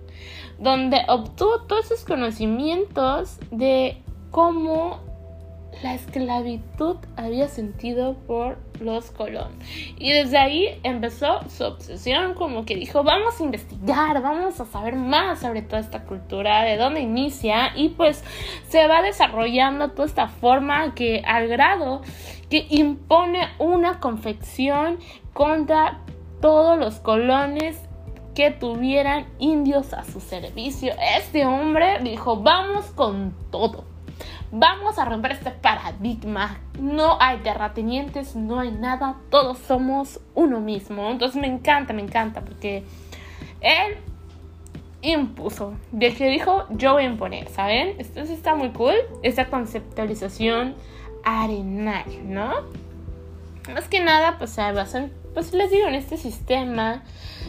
donde 0.58 1.02
obtuvo 1.08 1.62
todos 1.62 1.86
esos 1.90 2.04
conocimientos 2.04 3.38
de 3.50 4.02
cómo 4.30 5.00
la 5.82 5.94
esclavitud 5.94 6.96
había 7.16 7.48
sentido 7.48 8.14
por 8.26 8.58
los 8.80 9.10
Colón. 9.10 9.52
Y 9.98 10.12
desde 10.12 10.38
ahí 10.38 10.80
empezó 10.82 11.40
su 11.48 11.64
obsesión, 11.64 12.34
como 12.34 12.64
que 12.64 12.76
dijo, 12.76 13.02
vamos 13.02 13.40
a 13.40 13.44
investigar, 13.44 14.22
vamos 14.22 14.58
a 14.60 14.64
saber 14.66 14.96
más 14.96 15.40
sobre 15.40 15.62
toda 15.62 15.80
esta 15.80 16.04
cultura, 16.04 16.62
de 16.62 16.76
dónde 16.76 17.00
inicia, 17.00 17.72
y 17.76 17.90
pues 17.90 18.24
se 18.68 18.86
va 18.86 19.02
desarrollando 19.02 19.90
toda 19.90 20.06
esta 20.06 20.28
forma 20.28 20.94
que 20.94 21.22
al 21.26 21.48
grado 21.48 22.02
que 22.50 22.66
impone 22.70 23.48
una 23.58 24.00
confección 24.00 24.98
contra 25.32 26.00
todos 26.40 26.78
los 26.78 26.96
colones 27.00 27.80
que 28.36 28.52
tuvieran 28.52 29.26
indios 29.40 29.92
a 29.92 30.04
su 30.04 30.20
servicio. 30.20 30.94
Este 31.18 31.44
hombre 31.44 31.98
dijo, 32.00 32.36
vamos 32.36 32.84
con 32.94 33.34
todo 33.50 33.96
Vamos 34.52 34.98
a 34.98 35.04
romper 35.04 35.32
este 35.32 35.50
paradigma. 35.50 36.60
No 36.80 37.18
hay 37.20 37.38
terratenientes, 37.38 38.36
no 38.36 38.60
hay 38.60 38.70
nada, 38.70 39.16
todos 39.28 39.58
somos 39.58 40.20
uno 40.34 40.60
mismo. 40.60 41.10
Entonces 41.10 41.40
me 41.40 41.48
encanta, 41.48 41.92
me 41.92 42.02
encanta, 42.02 42.42
porque 42.42 42.84
él 43.60 43.96
impuso, 45.02 45.74
de 45.92 46.14
que 46.14 46.28
dijo 46.28 46.64
yo 46.70 46.94
voy 46.94 47.04
a 47.04 47.06
imponer, 47.06 47.48
¿saben? 47.48 47.96
Entonces 47.98 48.30
está 48.30 48.54
muy 48.54 48.70
cool 48.70 48.94
esa 49.22 49.46
conceptualización 49.46 50.74
arenal, 51.24 52.04
¿no? 52.24 52.52
Más 53.74 53.88
que 53.88 54.00
nada, 54.00 54.38
pues 54.38 54.50
se 54.50 54.72
basan, 54.72 55.12
pues 55.34 55.52
les 55.52 55.70
digo, 55.70 55.88
en 55.88 55.96
este 55.96 56.16
sistema 56.16 57.02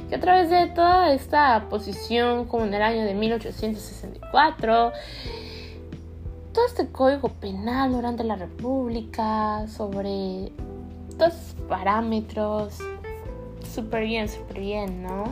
que 0.10 0.16
a 0.16 0.20
través 0.20 0.50
de 0.50 0.68
toda 0.68 1.14
esta 1.14 1.68
posición, 1.70 2.46
como 2.46 2.66
en 2.66 2.74
el 2.74 2.82
año 2.82 3.04
de 3.04 3.14
1864, 3.14 4.92
todo 6.54 6.66
este 6.66 6.88
código 6.88 7.30
penal 7.30 7.92
durante 7.92 8.24
la 8.24 8.36
República, 8.36 9.68
sobre 9.68 10.52
todos 11.18 11.56
parámetros, 11.68 12.80
súper 13.64 14.06
bien, 14.06 14.30
súper 14.30 14.60
bien, 14.60 15.04
¿no? 15.04 15.26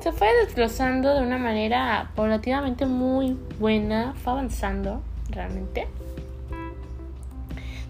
Se 0.00 0.10
fue 0.10 0.28
desglosando 0.44 1.14
de 1.14 1.20
una 1.20 1.38
manera 1.38 2.10
paulativamente 2.16 2.86
muy 2.86 3.38
buena, 3.60 4.14
fue 4.24 4.32
avanzando 4.32 5.02
realmente. 5.30 5.86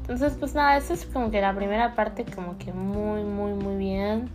Entonces, 0.03 0.37
pues 0.39 0.55
nada, 0.55 0.77
eso 0.77 0.93
es 0.93 1.07
como 1.07 1.31
que 1.31 1.41
la 1.41 1.55
primera 1.55 1.95
parte 1.95 2.25
como 2.25 2.59
que 2.59 2.73
muy, 2.73 3.23
muy, 3.23 3.55
muy 3.55 3.77
bien. 3.77 4.29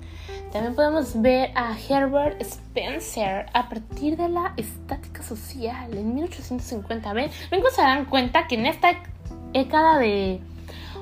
También 0.51 0.75
podemos 0.75 1.21
ver 1.21 1.51
a 1.55 1.75
Herbert 1.77 2.41
Spencer 2.41 3.45
a 3.53 3.69
partir 3.69 4.15
de 4.17 4.29
la 4.29 4.53
estática 4.57 5.21
social 5.21 5.93
en 5.95 6.15
1850. 6.15 7.13
¿Ven? 7.13 7.29
Vengo 7.51 7.69
se 7.69 7.81
dan 7.81 8.05
cuenta 8.05 8.47
que 8.47 8.55
en 8.55 8.65
esta 8.65 8.93
década 9.53 9.97
de... 9.97 10.39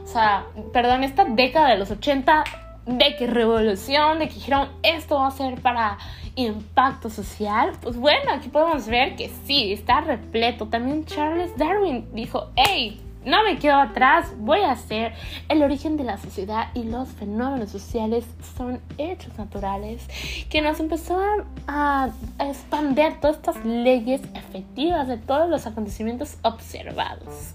O 0.04 0.08
sea, 0.08 0.46
perdón, 0.74 1.04
esta 1.04 1.25
década 1.25 1.70
de 1.70 1.78
los 1.78 1.92
80 1.92 2.44
de 2.86 3.16
que 3.18 3.28
revolución, 3.28 4.20
de 4.20 4.28
que 4.28 4.36
dijeron 4.36 4.70
esto 4.84 5.16
va 5.16 5.28
a 5.28 5.32
ser 5.32 5.60
para 5.62 5.98
impacto 6.36 7.10
social, 7.10 7.72
pues 7.82 7.98
bueno, 7.98 8.32
aquí 8.32 8.50
podemos 8.50 8.88
ver 8.88 9.16
que 9.16 9.32
sí, 9.46 9.74
está 9.74 10.02
repleto. 10.02 10.68
También 10.68 11.06
Charles 11.06 11.56
Darwin 11.58 12.08
dijo, 12.14 12.52
hey, 12.56 13.02
no 13.25 13.44
me 13.44 13.58
quedo 13.58 13.75
atrás, 13.75 14.34
voy 14.38 14.62
a 14.62 14.72
hacer 14.72 15.13
el 15.50 15.63
origen 15.63 15.98
de 15.98 16.03
la 16.03 16.17
sociedad 16.17 16.70
y 16.74 16.84
los 16.84 17.10
fenómenos 17.10 17.72
sociales 17.72 18.25
son 18.55 18.79
hechos 18.98 19.38
naturales 19.38 20.08
que 20.50 20.62
nos 20.62 20.79
empezó 20.79 21.20
a, 21.67 22.10
expandir 22.39 23.20
todas 23.20 23.38
estas 23.38 23.65
leyes 23.65 24.22
efectivas 24.36 25.08
de 25.08 25.17
todos 25.17 25.50
los 25.50 25.65
acontecimientos 25.65 26.38
observados. 26.44 27.51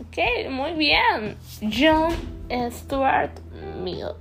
Ok, 0.00 0.50
muy 0.50 0.72
bien. 0.72 1.36
John 1.60 2.12
Stuart 2.70 3.32
Mill 3.82 4.14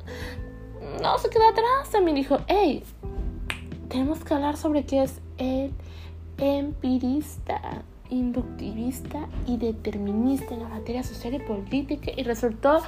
no 1.02 1.18
se 1.18 1.30
quedó 1.30 1.50
atrás, 1.50 1.92
también 1.92 2.16
dijo, 2.16 2.40
hey, 2.48 2.84
tenemos 3.90 4.24
que 4.24 4.34
hablar 4.34 4.58
sobre 4.58 4.86
qué 4.86 5.04
es 5.04 5.22
el 5.38 5.72
empirista 6.38 7.84
inductivista 8.14 9.28
y 9.48 9.58
determinista 9.58 10.54
en 10.54 10.62
la 10.62 10.70
materia 10.70 11.04
social 11.04 11.34
y 11.34 11.40
política 11.40 12.12
y 12.16 12.24
resultó 12.24 12.82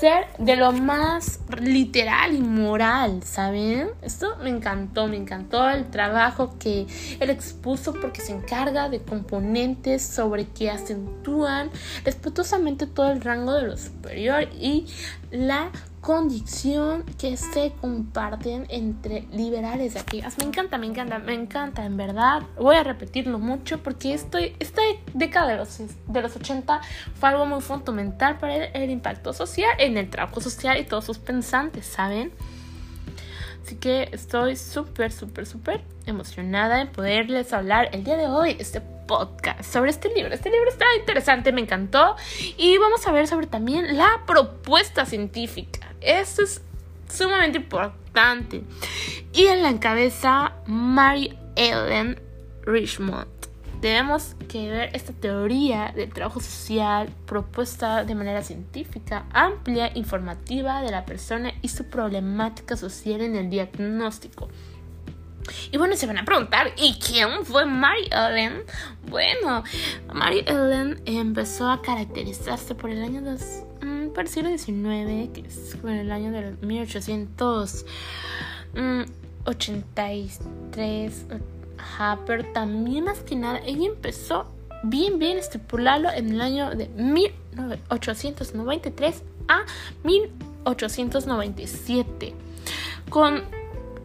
ser 0.00 0.26
de 0.38 0.56
lo 0.56 0.72
más 0.72 1.40
literal 1.60 2.34
y 2.34 2.40
moral, 2.40 3.22
¿saben? 3.22 3.90
Esto 4.02 4.36
me 4.42 4.50
encantó, 4.50 5.06
me 5.06 5.16
encantó 5.16 5.68
el 5.68 5.90
trabajo 5.90 6.54
que 6.58 6.86
él 7.20 7.30
expuso 7.30 7.94
porque 7.94 8.20
se 8.20 8.32
encarga 8.32 8.88
de 8.88 9.00
componentes 9.02 10.02
sobre 10.02 10.46
que 10.46 10.70
acentúan 10.70 11.70
respetuosamente 12.04 12.86
todo 12.86 13.10
el 13.10 13.20
rango 13.20 13.52
de 13.54 13.62
lo 13.62 13.76
superior 13.76 14.48
y 14.58 14.86
la 15.30 15.70
condición 16.02 17.04
que 17.16 17.36
se 17.36 17.72
comparten 17.80 18.66
entre 18.68 19.22
liberales 19.32 19.94
y 19.94 19.98
aquellas. 19.98 20.36
Me 20.36 20.44
encanta, 20.44 20.76
me 20.76 20.88
encanta, 20.88 21.20
me 21.20 21.32
encanta, 21.32 21.84
en 21.84 21.96
verdad. 21.96 22.42
Voy 22.58 22.74
a 22.74 22.82
repetirlo 22.82 23.38
mucho 23.38 23.78
porque 23.84 24.12
estoy, 24.12 24.56
esta 24.58 24.82
década 25.14 25.52
de 25.52 25.56
los, 25.58 25.78
de 25.78 26.20
los 26.20 26.34
80 26.34 26.80
fue 27.18 27.28
algo 27.28 27.46
muy 27.46 27.60
fundamental 27.60 28.36
para 28.38 28.64
el, 28.64 28.90
impacto 28.90 29.32
social, 29.32 29.70
en 29.78 29.96
el 29.96 30.10
trabajo 30.10 30.40
social 30.40 30.76
y 30.78 30.84
todos 30.84 31.04
sus 31.04 31.18
pensantes, 31.18 31.86
¿saben? 31.86 32.32
Así 33.64 33.76
que 33.76 34.08
estoy 34.10 34.56
súper, 34.56 35.12
súper, 35.12 35.46
súper 35.46 35.82
emocionada 36.06 36.80
en 36.80 36.88
poderles 36.88 37.52
hablar 37.52 37.90
el 37.92 38.02
día 38.02 38.16
de 38.16 38.26
hoy 38.26 38.56
este 38.58 38.80
podcast 38.80 39.62
sobre 39.72 39.90
este 39.90 40.12
libro. 40.12 40.34
Este 40.34 40.50
libro 40.50 40.68
está 40.68 40.84
interesante, 40.98 41.52
me 41.52 41.60
encantó. 41.60 42.16
Y 42.56 42.76
vamos 42.78 43.06
a 43.06 43.12
ver 43.12 43.28
sobre 43.28 43.46
también 43.46 43.96
la 43.96 44.22
propuesta 44.26 45.06
científica. 45.06 45.91
Esto 46.04 46.42
es 46.42 46.60
sumamente 47.08 47.58
importante. 47.58 48.64
Y 49.32 49.46
en 49.46 49.62
la 49.62 49.70
encabeza 49.70 50.52
Mary 50.66 51.38
Ellen 51.56 52.20
Richmond. 52.64 53.28
Tenemos 53.80 54.36
que 54.48 54.70
ver 54.70 54.94
esta 54.94 55.12
teoría 55.12 55.92
del 55.94 56.12
trabajo 56.12 56.38
social 56.38 57.08
propuesta 57.26 58.04
de 58.04 58.14
manera 58.14 58.42
científica, 58.42 59.26
amplia, 59.32 59.90
informativa 59.96 60.82
de 60.82 60.92
la 60.92 61.04
persona 61.04 61.52
y 61.62 61.68
su 61.68 61.90
problemática 61.90 62.76
social 62.76 63.22
en 63.22 63.34
el 63.34 63.50
diagnóstico. 63.50 64.48
Y 65.72 65.78
bueno, 65.78 65.96
se 65.96 66.06
van 66.06 66.18
a 66.18 66.24
preguntar, 66.24 66.72
¿y 66.76 66.94
quién 67.00 67.44
fue 67.44 67.66
Mary 67.66 68.08
Ellen? 68.12 68.62
Bueno, 69.08 69.64
Mary 70.12 70.44
Ellen 70.46 71.02
empezó 71.04 71.68
a 71.68 71.82
caracterizarse 71.82 72.76
por 72.76 72.90
el 72.90 73.02
año 73.02 73.20
2, 73.22 73.40
por 74.12 74.24
el 74.24 74.28
siglo 74.28 74.50
XIX, 74.50 75.30
que 75.32 75.44
es 75.46 75.74
por 75.80 75.88
el 75.90 76.12
año 76.12 76.30
del 76.30 76.58
1883, 76.58 77.86
mm, 78.74 79.02
ajá, 81.78 82.18
pero 82.26 82.44
también 82.52 83.04
más 83.04 83.20
que 83.20 83.36
nada, 83.36 83.60
ella 83.64 83.86
empezó 83.86 84.44
bien, 84.82 85.18
bien 85.18 85.38
estipularlo 85.38 86.10
en 86.10 86.32
el 86.32 86.40
año 86.40 86.70
de 86.70 86.88
1893 86.88 89.22
a 89.48 89.64
1897, 90.04 92.34
con 93.08 93.42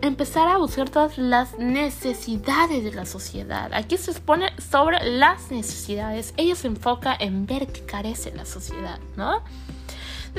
empezar 0.02 0.48
a 0.48 0.58
buscar 0.58 0.90
todas 0.90 1.18
las 1.18 1.58
necesidades 1.58 2.84
de 2.84 2.92
la 2.92 3.06
sociedad. 3.06 3.72
Aquí 3.74 3.98
se 3.98 4.12
expone 4.12 4.52
sobre 4.60 5.04
las 5.04 5.52
necesidades. 5.52 6.34
Ella 6.38 6.56
se 6.56 6.68
enfoca 6.68 7.16
en 7.20 7.46
ver 7.46 7.68
qué 7.68 7.82
carece 7.82 8.34
la 8.36 8.46
sociedad, 8.46 9.00
¿no? 9.16 9.42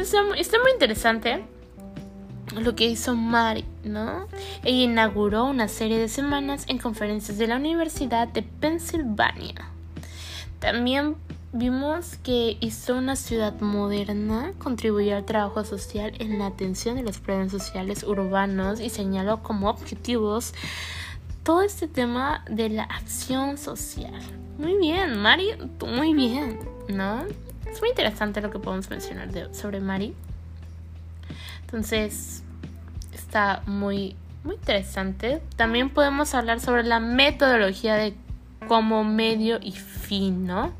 Está, 0.01 0.23
muy 0.23 0.73
interesante 0.73 1.45
lo 2.55 2.75
que 2.75 2.87
hizo 2.87 3.15
Mari, 3.15 3.65
¿no? 3.85 4.27
Ella 4.65 4.85
inauguró 4.85 5.45
una 5.45 5.69
serie 5.69 5.99
de 5.99 6.09
semanas 6.09 6.65
en 6.69 6.79
conferencias 6.79 7.37
de 7.39 7.47
la 7.47 7.57
Universidad 7.57 8.29
de 8.29 8.43
Pensilvania. 8.43 9.69
También 10.61 11.17
Vimos 11.53 12.19
que 12.23 12.59
hizo 12.61 12.95
una 12.95 13.17
ciudad 13.17 13.59
moderna, 13.61 14.53
contribuyó 14.59 15.17
al 15.17 15.25
trabajo 15.25 15.65
social 15.65 16.13
en 16.19 16.39
la 16.39 16.47
atención 16.49 16.97
de 16.97 17.03
los 17.03 17.21
problemas 17.21 17.53
sociales 17.53 18.03
urbanos 18.03 18.81
y 18.81 18.91
señaló 18.91 19.43
como 19.43 19.71
objetivos 19.71 20.53
todo 21.45 21.63
este 21.63 21.89
tema 21.89 22.45
de 22.51 22.69
la 22.69 22.83
acción 22.83 23.57
social. 23.57 24.21
Muy 24.59 24.77
bien, 24.77 25.23
Mari, 25.23 25.55
muy 25.81 26.13
bien, 26.13 26.59
¿no? 26.89 27.25
Es 27.71 27.81
muy 27.81 27.91
interesante 27.91 28.41
lo 28.41 28.51
que 28.51 28.59
podemos 28.59 28.89
mencionar 28.91 29.29
sobre 29.55 29.81
Mari. 29.81 30.15
Entonces, 31.61 32.43
está 33.13 33.63
muy, 33.67 34.17
muy 34.45 34.55
interesante. 34.55 35.43
También 35.57 35.91
podemos 35.91 36.35
hablar 36.35 36.61
sobre 36.61 36.83
la 36.83 37.01
metodología 37.01 37.95
de 37.97 38.15
como 38.67 39.05
medio 39.05 39.59
y 39.63 39.73
fin, 39.73 40.47
¿no? 40.47 40.73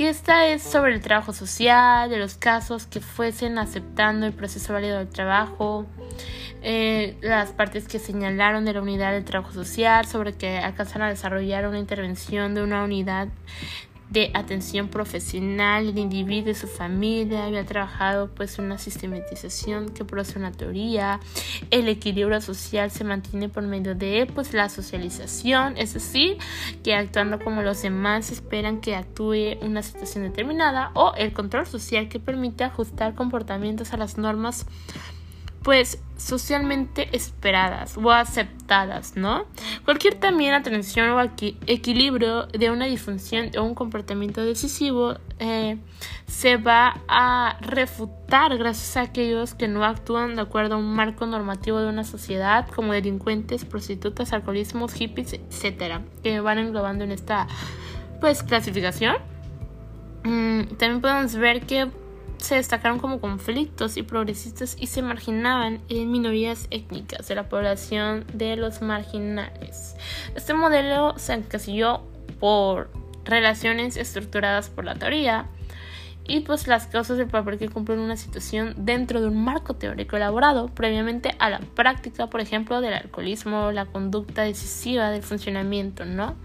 que 0.00 0.08
esta 0.08 0.46
es 0.46 0.62
sobre 0.62 0.94
el 0.94 1.02
trabajo 1.02 1.34
social, 1.34 2.08
de 2.08 2.16
los 2.16 2.36
casos 2.36 2.86
que 2.86 3.00
fuesen 3.00 3.58
aceptando 3.58 4.24
el 4.24 4.32
proceso 4.32 4.72
válido 4.72 4.96
del 4.96 5.10
trabajo, 5.10 5.84
eh, 6.62 7.18
las 7.20 7.50
partes 7.50 7.86
que 7.86 7.98
señalaron 7.98 8.64
de 8.64 8.72
la 8.72 8.80
unidad 8.80 9.12
del 9.12 9.26
trabajo 9.26 9.52
social, 9.52 10.06
sobre 10.06 10.32
que 10.32 10.56
alcanzaron 10.56 11.08
a 11.08 11.10
desarrollar 11.10 11.68
una 11.68 11.78
intervención 11.78 12.54
de 12.54 12.62
una 12.62 12.82
unidad 12.82 13.28
de 14.10 14.30
atención 14.34 14.88
profesional 14.88 15.88
el 15.88 15.98
individuo 15.98 16.50
y 16.50 16.54
su 16.54 16.66
familia, 16.66 17.44
había 17.44 17.64
trabajado 17.64 18.28
pues 18.34 18.58
una 18.58 18.76
sistematización 18.76 19.90
que 19.90 20.04
produce 20.04 20.38
una 20.38 20.52
teoría, 20.52 21.20
el 21.70 21.88
equilibrio 21.88 22.40
social 22.40 22.90
se 22.90 23.04
mantiene 23.04 23.48
por 23.48 23.62
medio 23.62 23.94
de 23.94 24.28
pues 24.34 24.52
la 24.52 24.68
socialización, 24.68 25.76
es 25.76 25.94
decir, 25.94 26.38
que 26.82 26.94
actuando 26.94 27.38
como 27.38 27.62
los 27.62 27.82
demás 27.82 28.32
esperan 28.32 28.80
que 28.80 28.96
actúe 28.96 29.56
una 29.62 29.82
situación 29.82 30.24
determinada 30.24 30.90
o 30.94 31.14
el 31.16 31.32
control 31.32 31.66
social 31.66 32.08
que 32.08 32.18
permite 32.18 32.64
ajustar 32.64 33.14
comportamientos 33.14 33.92
a 33.92 33.96
las 33.96 34.18
normas 34.18 34.66
pues 35.62 36.02
socialmente 36.16 37.08
esperadas 37.12 37.96
o 37.96 38.10
aceptadas, 38.10 39.16
¿no? 39.16 39.46
Cualquier 39.84 40.14
también 40.14 40.52
atención 40.54 41.10
o 41.10 41.20
equilibrio 41.20 42.46
de 42.46 42.70
una 42.70 42.86
disfunción 42.86 43.50
o 43.58 43.62
un 43.62 43.74
comportamiento 43.74 44.44
decisivo 44.44 45.16
eh, 45.38 45.78
se 46.26 46.56
va 46.56 47.00
a 47.08 47.56
refutar 47.60 48.56
gracias 48.58 48.96
a 48.96 49.02
aquellos 49.02 49.54
que 49.54 49.68
no 49.68 49.84
actúan 49.84 50.36
de 50.36 50.42
acuerdo 50.42 50.74
a 50.74 50.78
un 50.78 50.94
marco 50.94 51.26
normativo 51.26 51.80
de 51.80 51.88
una 51.88 52.04
sociedad 52.04 52.68
como 52.68 52.92
delincuentes, 52.92 53.64
prostitutas, 53.64 54.32
alcoholismos, 54.32 54.92
hippies, 54.92 55.32
etcétera, 55.34 56.02
que 56.22 56.40
van 56.40 56.58
englobando 56.58 57.04
en 57.04 57.12
esta 57.12 57.46
pues 58.20 58.42
clasificación. 58.42 59.16
Mm, 60.24 60.76
también 60.76 61.00
podemos 61.00 61.34
ver 61.34 61.64
que 61.66 61.90
se 62.44 62.56
destacaron 62.56 62.98
como 62.98 63.20
conflictos 63.20 63.96
y 63.96 64.02
progresistas 64.02 64.76
y 64.78 64.86
se 64.86 65.02
marginaban 65.02 65.80
en 65.88 66.10
minorías 66.10 66.66
étnicas 66.70 67.28
de 67.28 67.34
la 67.34 67.48
población 67.48 68.24
de 68.32 68.56
los 68.56 68.82
marginales. 68.82 69.96
Este 70.34 70.54
modelo 70.54 71.18
se 71.18 71.34
encasilló 71.34 72.02
por 72.38 72.90
relaciones 73.24 73.96
estructuradas 73.96 74.70
por 74.70 74.84
la 74.84 74.94
teoría 74.94 75.46
y 76.26 76.40
pues 76.40 76.66
las 76.68 76.86
causas 76.86 77.18
del 77.18 77.26
papel 77.26 77.58
que 77.58 77.68
cumple 77.68 77.96
una 77.96 78.16
situación 78.16 78.74
dentro 78.76 79.20
de 79.20 79.28
un 79.28 79.42
marco 79.42 79.74
teórico 79.74 80.16
elaborado 80.16 80.68
previamente 80.68 81.34
a 81.38 81.50
la 81.50 81.58
práctica, 81.58 82.28
por 82.28 82.40
ejemplo, 82.40 82.80
del 82.80 82.94
alcoholismo, 82.94 83.72
la 83.72 83.86
conducta 83.86 84.42
decisiva 84.42 85.10
del 85.10 85.22
funcionamiento, 85.22 86.04
¿no? 86.04 86.36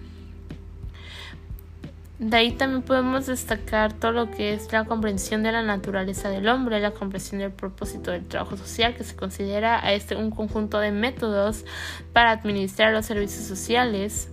De 2.17 2.37
ahí 2.37 2.53
también 2.53 2.81
podemos 2.81 3.25
destacar 3.25 3.91
todo 3.91 4.13
lo 4.13 4.31
que 4.31 4.53
es 4.53 4.71
la 4.71 4.85
comprensión 4.85 5.43
de 5.43 5.51
la 5.51 5.63
naturaleza 5.63 6.29
del 6.29 6.47
hombre, 6.47 6.79
la 6.79 6.91
comprensión 6.91 7.39
del 7.41 7.51
propósito 7.51 8.11
del 8.11 8.25
trabajo 8.25 8.55
social, 8.55 8.95
que 8.95 9.03
se 9.03 9.17
considera 9.17 9.85
a 9.85 9.91
este 9.91 10.15
un 10.15 10.31
conjunto 10.31 10.79
de 10.79 10.91
métodos 10.91 11.65
para 12.13 12.31
administrar 12.31 12.93
los 12.93 13.05
servicios 13.05 13.45
sociales. 13.45 14.29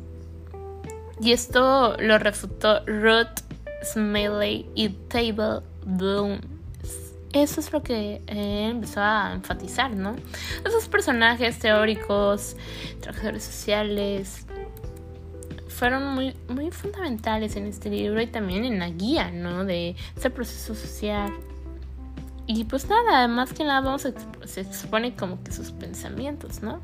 Y 1.21 1.33
esto 1.33 1.97
lo 1.99 2.19
refutó 2.19 2.85
Ruth 2.87 3.41
Smiley 3.85 4.71
y 4.77 4.91
Table 4.91 5.61
Bloom. 5.85 6.41
Eso 7.33 7.61
es 7.61 7.73
lo 7.73 7.83
que 7.83 8.23
eh, 8.27 8.69
empezó 8.71 9.01
a 9.01 9.33
enfatizar, 9.35 9.91
¿no? 9.91 10.15
Esos 10.65 10.87
personajes 10.89 11.59
teóricos, 11.59 12.57
trabajadores 13.01 13.43
sociales, 13.43 14.47
fueron 15.73 16.15
muy, 16.15 16.35
muy 16.49 16.71
fundamentales 16.71 17.57
en 17.57 17.67
este 17.67 17.91
libro 17.91 18.21
y 18.21 18.27
también 18.27 18.65
en 18.65 18.79
la 18.79 18.91
guía, 18.91 19.31
¿no? 19.31 19.65
De 19.65 19.97
ese 20.17 20.31
proceso 20.31 20.75
social. 20.75 21.33
Y 22.47 22.65
pues 22.65 22.89
nada, 22.89 23.19
además 23.19 23.53
que 23.53 23.65
nada 23.65 23.81
vamos 23.81 24.07
a, 24.07 24.13
se 24.47 24.61
expone 24.61 25.15
como 25.15 25.43
que 25.43 25.53
sus 25.53 25.71
pensamientos, 25.73 26.63
¿no? 26.63 26.81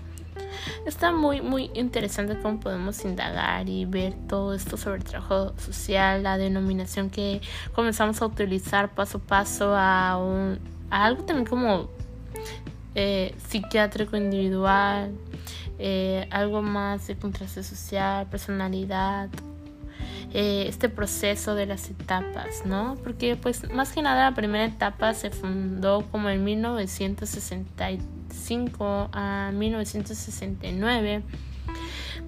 Está 0.87 1.13
muy, 1.13 1.41
muy 1.41 1.71
interesante 1.75 2.39
cómo 2.41 2.61
podemos 2.61 3.05
indagar 3.05 3.69
y 3.69 3.85
ver 3.85 4.15
todo 4.29 4.55
esto 4.55 4.77
sobre 4.77 4.99
el 4.99 5.05
trabajo 5.05 5.53
social, 5.59 6.23
la 6.23 6.39
denominación 6.39 7.11
que 7.11 7.41
comenzamos 7.75 8.23
a 8.23 8.27
utilizar 8.27 8.95
paso 8.95 9.19
a 9.19 9.21
paso 9.21 9.75
a 9.75 10.15
algo 10.91 11.25
también 11.25 11.47
como 11.47 11.89
eh, 12.95 13.35
psiquiátrico 13.49 14.17
individual, 14.17 15.13
eh, 15.79 16.27
algo 16.31 16.63
más 16.63 17.07
de 17.07 17.17
contraste 17.17 17.63
social, 17.63 18.27
personalidad, 18.27 19.29
eh, 20.35 20.67
este 20.69 20.89
proceso 20.89 21.55
de 21.55 21.67
las 21.67 21.89
etapas, 21.89 22.67
¿no? 22.67 22.97
Porque 23.03 23.37
pues 23.37 23.73
más 23.73 23.93
que 23.93 24.03
nada 24.03 24.31
la 24.31 24.37
primera 24.37 24.65
etapa 24.65 25.15
se 25.15 25.31
fundó 25.31 26.05
como 26.11 26.29
en 26.29 26.43
1965 26.45 29.09
a 29.13 29.53
1969 29.55 31.23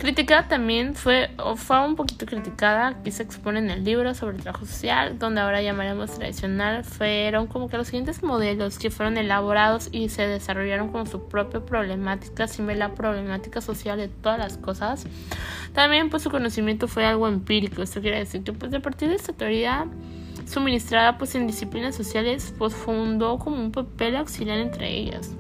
Criticada 0.01 0.49
también 0.49 0.95
fue, 0.95 1.29
fue 1.57 1.85
un 1.85 1.95
poquito 1.95 2.25
criticada, 2.25 2.89
aquí 2.89 3.11
se 3.11 3.23
expone 3.23 3.59
en 3.59 3.69
el 3.69 3.85
libro 3.85 4.15
sobre 4.15 4.37
el 4.39 4.43
trabajo 4.43 4.65
social, 4.65 5.19
donde 5.19 5.43
ahora 5.43 5.61
llamaremos 5.61 6.13
tradicional, 6.13 6.85
fueron 6.85 7.47
como 7.47 7.69
que 7.69 7.77
los 7.77 7.89
siguientes 7.89 8.23
modelos 8.23 8.79
que 8.79 8.91
fueron 8.91 9.19
elaborados 9.19 9.91
y 9.93 10.09
se 10.09 10.27
desarrollaron 10.27 10.89
con 10.89 11.07
su 11.07 11.29
propia 11.29 11.61
problemática, 11.61 12.49
sin 12.49 12.67
ver 12.67 12.79
la 12.79 12.95
problemática 12.95 13.61
social 13.61 13.99
de 13.99 14.09
todas 14.09 14.39
las 14.39 14.57
cosas. 14.57 15.05
También 15.75 16.09
pues 16.09 16.23
su 16.23 16.31
conocimiento 16.31 16.89
fue 16.89 17.05
algo 17.05 17.29
empírico, 17.29 17.83
esto 17.83 18.01
quiere 18.01 18.21
decir 18.21 18.43
que 18.43 18.55
pues 18.55 18.73
a 18.73 18.81
partir 18.81 19.11
de 19.11 19.17
esta 19.17 19.35
teoría 19.35 19.87
suministrada 20.47 21.19
pues 21.19 21.35
en 21.35 21.47
disciplinas 21.47 21.95
sociales 21.95 22.55
pues 22.57 22.75
fundó 22.75 23.39
como 23.39 23.57
un 23.57 23.71
papel 23.71 24.17
auxiliar 24.17 24.61
entre 24.61 24.97
ellas. 24.97 25.31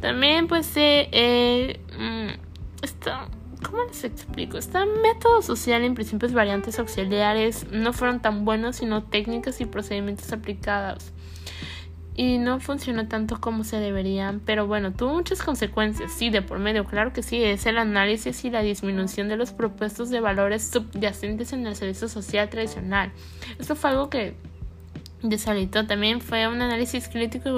También 0.00 0.46
pues 0.46 0.70
eh, 0.76 1.80
mm, 1.98 2.50
¿Cómo 3.70 3.84
les 3.84 4.02
explico? 4.02 4.58
Este 4.58 4.84
método 4.84 5.42
social 5.42 5.84
en 5.84 5.94
principios 5.94 6.32
variantes 6.32 6.80
auxiliares 6.80 7.70
no 7.70 7.92
fueron 7.92 8.20
tan 8.20 8.44
buenos, 8.44 8.76
sino 8.76 9.04
técnicas 9.04 9.60
y 9.60 9.64
procedimientos 9.64 10.32
aplicados. 10.32 11.12
Y 12.16 12.38
no 12.38 12.58
funcionó 12.58 13.06
tanto 13.06 13.40
como 13.40 13.62
se 13.62 13.76
deberían, 13.76 14.40
pero 14.40 14.66
bueno, 14.66 14.92
tuvo 14.92 15.14
muchas 15.14 15.40
consecuencias, 15.42 16.12
sí, 16.12 16.30
de 16.30 16.42
por 16.42 16.58
medio, 16.58 16.84
claro 16.84 17.12
que 17.12 17.22
sí, 17.22 17.44
es 17.44 17.64
el 17.64 17.78
análisis 17.78 18.44
y 18.44 18.50
la 18.50 18.62
disminución 18.62 19.28
de 19.28 19.36
los 19.36 19.52
propuestos 19.52 20.10
de 20.10 20.18
valores 20.18 20.68
subyacentes 20.68 21.52
en 21.52 21.64
el 21.64 21.76
servicio 21.76 22.08
social 22.08 22.50
tradicional. 22.50 23.12
Esto 23.60 23.76
fue 23.76 23.90
algo 23.90 24.10
que 24.10 24.34
de 25.22 25.66
También 25.66 26.20
fue 26.20 26.48
un 26.48 26.62
análisis 26.62 27.08
crítico 27.08 27.50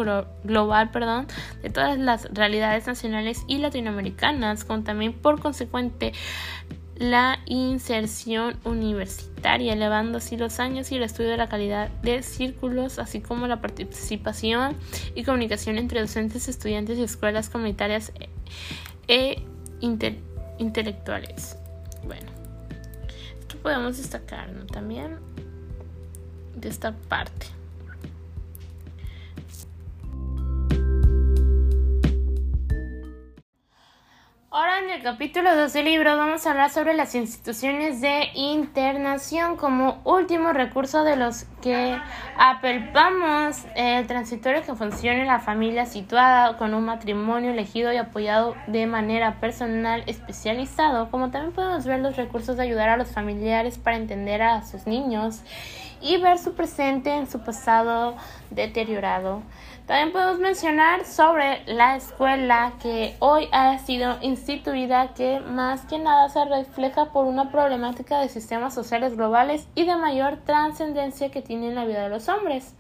global 0.45 0.91
perdón, 0.91 1.27
de 1.63 1.71
todas 1.71 1.99
las 1.99 2.29
realidades 2.33 2.87
nacionales 2.87 3.45
y 3.47 3.59
latinoamericanas, 3.59 4.65
con 4.65 4.85
también 4.85 5.13
por 5.13 5.41
consecuente 5.41 6.13
la 6.97 7.39
inserción 7.47 8.59
universitaria, 8.65 9.73
elevando 9.73 10.19
así 10.19 10.37
los 10.37 10.61
años 10.61 10.93
y 10.93 10.97
el 10.97 11.03
estudio 11.03 11.31
de 11.31 11.37
la 11.37 11.49
calidad 11.49 11.89
de 12.03 12.23
círculos, 12.23 12.99
así 12.99 13.21
como 13.21 13.47
la 13.47 13.61
participación 13.61 14.77
y 15.15 15.25
comunicación 15.25 15.79
entre 15.79 16.01
docentes, 16.01 16.49
estudiantes 16.49 16.99
y 16.99 17.03
escuelas 17.03 17.49
comunitarias 17.49 18.13
e, 19.09 19.43
intelectuales. 19.81 21.57
Bueno, 22.05 22.31
esto 23.41 23.57
podemos 23.59 23.97
destacar 23.97 24.51
también 24.67 25.19
esta 26.69 26.93
parte. 26.93 27.47
Ahora 34.55 34.81
en 34.81 34.91
el 34.91 35.03
capítulo 35.03 35.57
2 35.57 35.73
del 35.73 35.87
libro 35.87 36.15
vamos 36.19 36.47
a 36.47 36.51
hablar 36.51 36.69
sobre 36.69 36.93
las 36.93 37.15
instituciones 37.15 38.03
de 38.03 38.29
internación 38.35 39.57
como 39.57 40.03
último 40.05 40.53
recurso 40.53 41.05
de 41.05 41.17
los 41.17 41.47
que 41.63 41.99
apelpamos 42.37 43.65
el 43.77 44.07
transitorio 44.07 44.61
que 44.61 44.75
funcione 44.75 45.25
la 45.25 45.39
familia 45.39 45.87
situada 45.87 46.59
con 46.59 46.75
un 46.75 46.85
matrimonio 46.85 47.53
elegido 47.53 47.95
y 47.95 47.97
apoyado 47.97 48.55
de 48.67 48.85
manera 48.85 49.41
personal 49.41 50.03
especializado, 50.07 51.11
como 51.11 51.31
también 51.31 51.55
podemos 51.55 51.87
ver 51.87 52.01
los 52.01 52.17
recursos 52.17 52.59
de 52.59 52.65
ayudar 52.65 52.91
a 52.91 52.99
los 52.99 53.09
familiares 53.09 53.79
para 53.79 53.97
entender 53.97 54.43
a 54.43 54.67
sus 54.67 54.87
niños 54.87 55.41
y 56.03 56.19
ver 56.19 56.39
su 56.39 56.55
presente 56.55 57.15
en 57.15 57.31
su 57.31 57.41
pasado 57.41 58.17
deteriorado. 58.51 59.43
También 59.87 60.13
podemos 60.13 60.39
mencionar 60.39 61.05
sobre 61.05 61.65
la 61.67 61.97
escuela 61.97 62.73
que 62.81 63.17
hoy 63.19 63.49
ha 63.53 63.79
sido 63.79 64.17
instituida 64.23 65.13
que 65.15 65.41
más 65.41 65.83
que 65.87 65.99
nada 65.99 66.29
se 66.29 66.45
refleja 66.45 67.13
por 67.13 67.27
una 67.27 67.51
problemática 67.51 68.21
de 68.21 68.29
sistemas 68.29 68.75
sociales 68.75 69.17
globales 69.17 69.67
y 69.75 69.85
de 69.85 69.97
mayor 69.97 70.39
trascendencia 70.39 71.31
que 71.31 71.43
tiene 71.43 71.69
en 71.69 71.75
la 71.75 71.85
vida 71.85 72.05
de 72.05 72.11
los 72.11 72.29
hombres. 72.29 72.75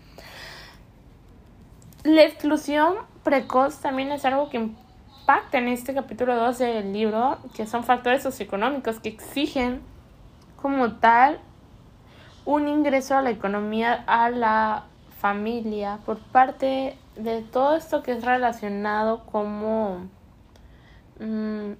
La 2.04 2.22
exclusión 2.22 2.96
precoz 3.22 3.80
también 3.80 4.11
es 4.11 4.24
algo 4.24 4.48
que 4.48 4.56
impacta 4.56 5.58
en 5.58 5.68
este 5.68 5.94
capítulo 5.94 6.35
2 6.37 6.58
del 6.58 6.92
libro, 6.92 7.38
que 7.54 7.66
son 7.66 7.85
factores 7.85 8.22
socioeconómicos 8.22 9.00
que 9.00 9.08
exigen 9.08 9.82
como 10.61 10.94
tal 10.94 11.40
un 12.44 12.68
ingreso 12.68 13.16
a 13.16 13.22
la 13.22 13.31
economía, 13.31 14.05
a 14.07 14.31
la 14.31 14.85
familia, 15.20 15.98
por 16.05 16.18
parte 16.18 16.96
de 17.16 17.42
todo 17.42 17.76
esto 17.76 18.02
que 18.02 18.12
es 18.12 18.24
relacionado 18.24 19.24
como 19.26 20.09
mm, 21.20 21.72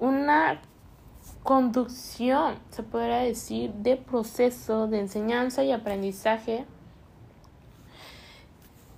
una 0.00 0.60
conducción, 1.42 2.56
se 2.70 2.82
podría 2.82 3.18
decir, 3.18 3.72
de 3.72 3.96
proceso 3.96 4.86
de 4.88 5.00
enseñanza 5.00 5.62
y 5.62 5.72
aprendizaje. 5.72 6.64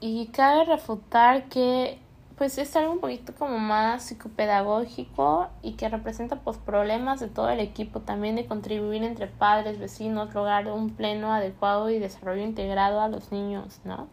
Y 0.00 0.26
cabe 0.28 0.64
refutar 0.64 1.48
que 1.48 1.98
pues 2.36 2.58
es 2.58 2.74
algo 2.74 2.92
un 2.92 3.00
poquito 3.00 3.32
como 3.34 3.58
más 3.58 4.04
psicopedagógico 4.04 5.48
y 5.62 5.72
que 5.72 5.88
representa 5.88 6.36
pues 6.36 6.56
problemas 6.58 7.20
de 7.20 7.28
todo 7.28 7.48
el 7.48 7.60
equipo 7.60 8.00
también 8.00 8.34
de 8.34 8.46
contribuir 8.46 9.04
entre 9.04 9.28
padres, 9.28 9.78
vecinos, 9.78 10.34
lograr 10.34 10.66
un 10.66 10.90
pleno 10.90 11.32
adecuado 11.32 11.90
y 11.90 11.98
desarrollo 11.98 12.42
integrado 12.42 13.00
a 13.00 13.08
los 13.08 13.30
niños, 13.30 13.80
¿no? 13.84 14.08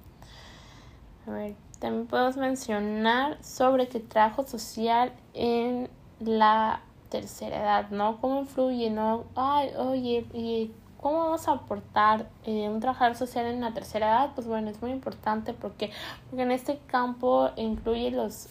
A 1.27 1.31
ver, 1.31 1.55
también 1.79 2.05
podemos 2.05 2.37
mencionar 2.37 3.43
sobre 3.43 3.87
qué 3.87 3.99
trabajo 3.99 4.43
social 4.43 5.13
en 5.33 5.89
la 6.19 6.81
tercera 7.09 7.57
edad, 7.57 7.89
¿no? 7.89 8.21
¿Cómo 8.21 8.41
influye, 8.41 8.91
no? 8.91 9.25
Ay, 9.35 9.71
oye, 9.77 10.25
y 10.33 10.71
¿Cómo 11.01 11.17
vamos 11.17 11.47
a 11.47 11.53
aportar 11.53 12.29
eh, 12.45 12.69
un 12.69 12.79
trabajador 12.79 13.15
social 13.15 13.47
en 13.47 13.59
la 13.59 13.73
tercera 13.73 14.07
edad? 14.07 14.31
Pues 14.35 14.45
bueno, 14.45 14.69
es 14.69 14.81
muy 14.83 14.91
importante 14.91 15.51
porque, 15.53 15.91
porque 16.29 16.43
en 16.43 16.51
este 16.51 16.77
campo 16.85 17.49
incluye 17.55 18.11
los 18.11 18.49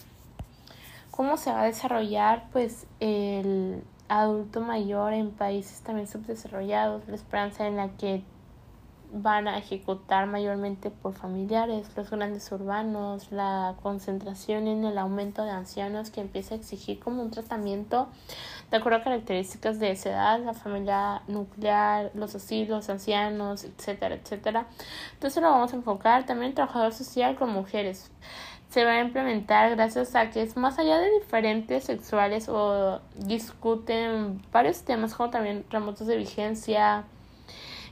cómo 1.11 1.37
se 1.37 1.51
va 1.51 1.61
a 1.61 1.65
desarrollar 1.65 2.47
pues 2.51 2.87
el 2.99 3.81
adulto 4.09 4.59
mayor 4.59 5.13
en 5.13 5.31
países 5.31 5.79
también 5.79 6.07
subdesarrollados, 6.07 7.07
la 7.07 7.15
esperanza 7.15 7.67
en 7.67 7.77
la 7.77 7.87
que 7.89 8.21
van 9.13 9.47
a 9.47 9.57
ejecutar 9.57 10.25
mayormente 10.25 10.89
por 10.89 11.13
familiares, 11.13 11.89
los 11.95 12.09
grandes 12.09 12.51
urbanos, 12.51 13.31
la 13.31 13.75
concentración 13.81 14.67
en 14.67 14.85
el 14.85 14.97
aumento 14.97 15.43
de 15.43 15.51
ancianos 15.51 16.11
que 16.11 16.21
empieza 16.21 16.55
a 16.55 16.57
exigir 16.57 16.99
como 16.99 17.21
un 17.21 17.31
tratamiento 17.31 18.07
de 18.69 18.77
acuerdo 18.77 18.99
a 18.99 19.03
características 19.03 19.79
de 19.79 19.91
esa 19.91 20.09
edad, 20.11 20.39
la 20.39 20.53
familia 20.53 21.23
nuclear, 21.27 22.11
los 22.13 22.35
asilos, 22.35 22.89
ancianos, 22.89 23.65
etcétera, 23.65 24.15
etcétera. 24.15 24.67
Entonces 25.13 25.43
lo 25.43 25.51
vamos 25.51 25.73
a 25.73 25.75
enfocar 25.75 26.25
también 26.25 26.49
el 26.49 26.55
trabajador 26.55 26.93
social 26.93 27.35
con 27.35 27.51
mujeres. 27.51 28.11
Se 28.69 28.85
va 28.85 28.91
a 28.91 29.01
implementar 29.01 29.71
gracias 29.71 30.15
a 30.15 30.29
que 30.29 30.41
es 30.41 30.55
más 30.55 30.79
allá 30.79 30.97
de 30.99 31.11
diferentes 31.19 31.83
sexuales 31.83 32.47
o 32.47 33.01
discuten 33.17 34.41
varios 34.53 34.83
temas 34.83 35.13
como 35.13 35.29
también 35.29 35.65
remotos 35.69 36.07
de 36.07 36.15
vigencia, 36.15 37.03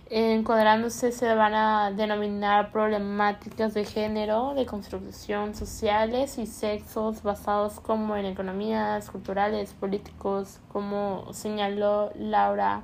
encuadrándose 0.09 1.11
se 1.11 1.35
van 1.35 1.53
a 1.53 1.91
denominar 1.91 2.71
problemáticas 2.71 3.75
de 3.75 3.85
género, 3.85 4.53
de 4.55 4.65
construcción 4.65 5.53
sociales 5.53 6.39
y 6.39 6.47
sexos 6.47 7.21
basados 7.21 7.79
como 7.79 8.15
en 8.15 8.25
economías, 8.25 9.11
culturales, 9.11 9.73
políticos, 9.73 10.59
como 10.71 11.31
señaló 11.33 12.11
Laura 12.15 12.81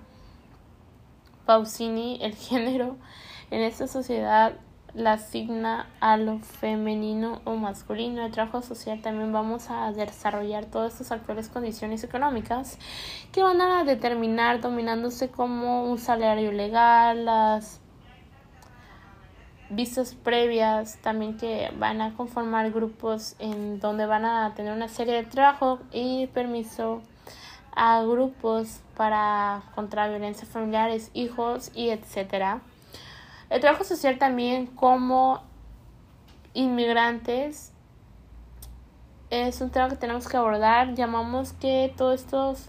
Pausini, 1.45 2.19
el 2.21 2.35
género 2.35 2.95
en 3.49 3.61
esta 3.61 3.87
sociedad 3.87 4.53
la 4.95 5.13
asigna 5.13 5.87
a 5.99 6.17
lo 6.17 6.39
femenino 6.39 7.41
o 7.43 7.55
masculino. 7.55 8.25
El 8.25 8.31
trabajo 8.31 8.61
social 8.61 9.01
también 9.01 9.33
vamos 9.33 9.69
a 9.69 9.91
desarrollar 9.91 10.65
todas 10.65 10.93
estas 10.93 11.11
actuales 11.11 11.49
condiciones 11.49 12.03
económicas 12.03 12.79
que 13.31 13.43
van 13.43 13.61
a 13.61 13.83
determinar 13.83 14.61
dominándose 14.61 15.29
como 15.29 15.83
un 15.91 15.97
salario 15.97 16.51
legal, 16.51 17.25
las 17.25 17.81
vistas 19.69 20.13
previas 20.13 20.97
también 21.01 21.37
que 21.37 21.71
van 21.77 22.01
a 22.01 22.13
conformar 22.13 22.71
grupos 22.71 23.35
en 23.39 23.79
donde 23.79 24.05
van 24.05 24.23
a 24.23 24.53
tener 24.55 24.73
una 24.73 24.87
serie 24.87 25.15
de 25.15 25.23
trabajo 25.23 25.79
y 25.91 26.27
permiso 26.27 27.01
a 27.75 28.01
grupos 28.03 28.79
para 28.95 29.63
contra 29.73 30.07
violencia 30.07 30.47
familiares, 30.47 31.11
hijos 31.13 31.71
y 31.75 31.89
etcétera. 31.89 32.61
El 33.55 33.61
trabajo 33.61 33.85
social 33.85 34.17
también 34.17 34.65
como 34.65 35.39
inmigrantes 36.53 37.71
es 39.29 39.61
un 39.61 39.69
tema 39.69 39.87
que 39.87 39.95
tenemos 39.95 40.27
que 40.27 40.35
abordar. 40.35 40.93
Llamamos 40.93 41.53
que 41.53 41.93
todos 41.95 42.19
estos 42.19 42.67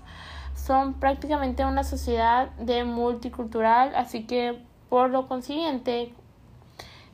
son 0.55 0.95
prácticamente 0.95 1.65
una 1.65 1.83
sociedad 1.83 2.51
de 2.51 2.85
multicultural, 2.85 3.97
así 3.97 4.29
que 4.29 4.63
por 4.89 5.11
lo 5.11 5.27
consiguiente 5.27 6.15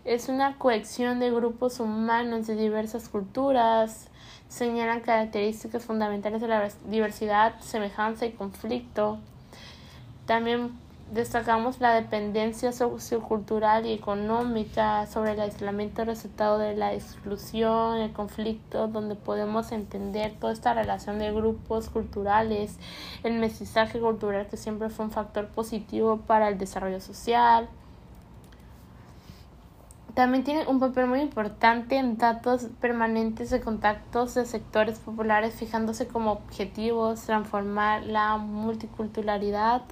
es 0.04 0.28
una 0.28 0.58
colección 0.58 1.18
de 1.18 1.30
grupos 1.30 1.80
humanos 1.80 2.46
de 2.46 2.56
diversas 2.56 3.08
culturas, 3.08 4.10
señalan 4.48 5.00
características 5.00 5.82
fundamentales 5.82 6.42
de 6.42 6.48
la 6.48 6.68
diversidad, 6.90 7.58
semejanza 7.60 8.26
y 8.26 8.32
conflicto. 8.32 9.18
También 10.26 10.72
Destacamos 11.12 11.78
la 11.78 11.92
dependencia 11.92 12.72
sociocultural 12.72 13.84
y 13.84 13.92
económica 13.92 15.06
sobre 15.06 15.32
el 15.32 15.40
aislamiento 15.40 16.06
resultado 16.06 16.56
de 16.56 16.74
la 16.74 16.94
exclusión, 16.94 17.98
el 17.98 18.14
conflicto, 18.14 18.88
donde 18.88 19.14
podemos 19.14 19.72
entender 19.72 20.32
toda 20.40 20.54
esta 20.54 20.72
relación 20.72 21.18
de 21.18 21.30
grupos 21.30 21.90
culturales, 21.90 22.78
el 23.24 23.34
mestizaje 23.34 24.00
cultural 24.00 24.46
que 24.46 24.56
siempre 24.56 24.88
fue 24.88 25.04
un 25.04 25.10
factor 25.10 25.48
positivo 25.48 26.16
para 26.16 26.48
el 26.48 26.56
desarrollo 26.56 26.98
social. 26.98 27.68
También 30.14 30.44
tiene 30.44 30.66
un 30.66 30.80
papel 30.80 31.08
muy 31.08 31.20
importante 31.20 31.98
en 31.98 32.16
datos 32.16 32.68
permanentes 32.80 33.50
de 33.50 33.60
contactos 33.60 34.34
de 34.34 34.46
sectores 34.46 34.98
populares, 34.98 35.56
fijándose 35.56 36.06
como 36.08 36.32
objetivos 36.32 37.20
transformar 37.20 38.02
la 38.04 38.38
multiculturalidad 38.38 39.82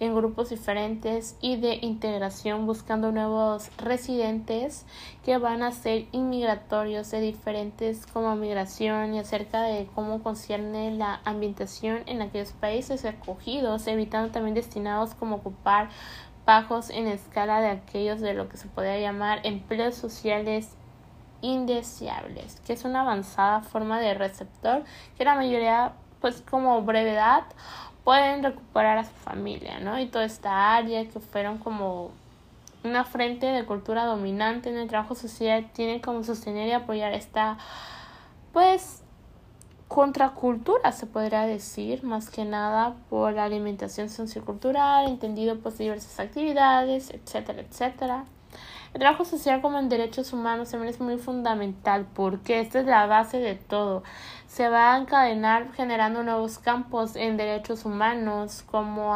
en 0.00 0.14
grupos 0.14 0.50
diferentes 0.50 1.36
y 1.40 1.56
de 1.56 1.78
integración 1.82 2.66
buscando 2.66 3.12
nuevos 3.12 3.70
residentes 3.78 4.86
que 5.24 5.38
van 5.38 5.62
a 5.62 5.72
ser 5.72 6.06
inmigratorios 6.12 7.10
de 7.10 7.20
diferentes 7.20 8.06
como 8.06 8.36
migración 8.36 9.14
y 9.14 9.18
acerca 9.18 9.62
de 9.62 9.88
cómo 9.94 10.22
concierne 10.22 10.92
la 10.92 11.20
ambientación 11.24 12.02
en 12.06 12.22
aquellos 12.22 12.52
países 12.52 13.04
acogidos, 13.04 13.86
evitando 13.86 14.30
también 14.30 14.54
destinados 14.54 15.14
como 15.14 15.36
ocupar 15.36 15.88
bajos 16.46 16.88
en 16.90 17.06
escala 17.06 17.60
de 17.60 17.68
aquellos 17.68 18.20
de 18.20 18.32
lo 18.32 18.48
que 18.48 18.56
se 18.56 18.68
podría 18.68 18.98
llamar 18.98 19.40
empleos 19.44 19.94
sociales 19.94 20.76
indeseables, 21.40 22.60
que 22.66 22.72
es 22.72 22.84
una 22.84 23.02
avanzada 23.02 23.60
forma 23.60 24.00
de 24.00 24.14
receptor 24.14 24.82
que 25.16 25.24
la 25.24 25.34
mayoría, 25.34 25.92
pues 26.20 26.42
como 26.48 26.82
brevedad, 26.82 27.44
pueden 28.08 28.42
recuperar 28.42 28.96
a 28.96 29.04
su 29.04 29.12
familia, 29.22 29.80
¿no? 29.80 30.00
Y 30.00 30.06
toda 30.06 30.24
esta 30.24 30.74
área 30.74 31.06
que 31.06 31.20
fueron 31.20 31.58
como 31.58 32.10
una 32.82 33.04
frente 33.04 33.44
de 33.44 33.66
cultura 33.66 34.06
dominante 34.06 34.70
en 34.70 34.78
el 34.78 34.88
trabajo 34.88 35.14
social 35.14 35.68
tiene 35.74 36.00
como 36.00 36.24
sostener 36.24 36.68
y 36.68 36.72
apoyar 36.72 37.12
esta, 37.12 37.58
pues, 38.54 39.02
contracultura, 39.88 40.90
se 40.92 41.04
podría 41.04 41.42
decir, 41.42 42.02
más 42.02 42.30
que 42.30 42.46
nada 42.46 42.94
por 43.10 43.34
la 43.34 43.44
alimentación 43.44 44.08
sociocultural, 44.08 45.06
entendido 45.06 45.58
pues 45.58 45.76
diversas 45.76 46.18
actividades, 46.18 47.10
etcétera, 47.10 47.60
etcétera. 47.60 48.24
El 48.98 49.02
trabajo 49.02 49.24
social 49.24 49.60
como 49.60 49.78
en 49.78 49.88
derechos 49.88 50.32
humanos 50.32 50.72
también 50.72 50.92
es 50.92 50.98
muy 51.00 51.18
fundamental 51.18 52.04
porque 52.14 52.58
esta 52.58 52.80
es 52.80 52.86
la 52.86 53.06
base 53.06 53.38
de 53.38 53.54
todo. 53.54 54.02
Se 54.48 54.68
va 54.68 54.92
a 54.92 54.98
encadenar 54.98 55.72
generando 55.74 56.24
nuevos 56.24 56.58
campos 56.58 57.14
en 57.14 57.36
derechos 57.36 57.84
humanos 57.84 58.64
como 58.66 59.14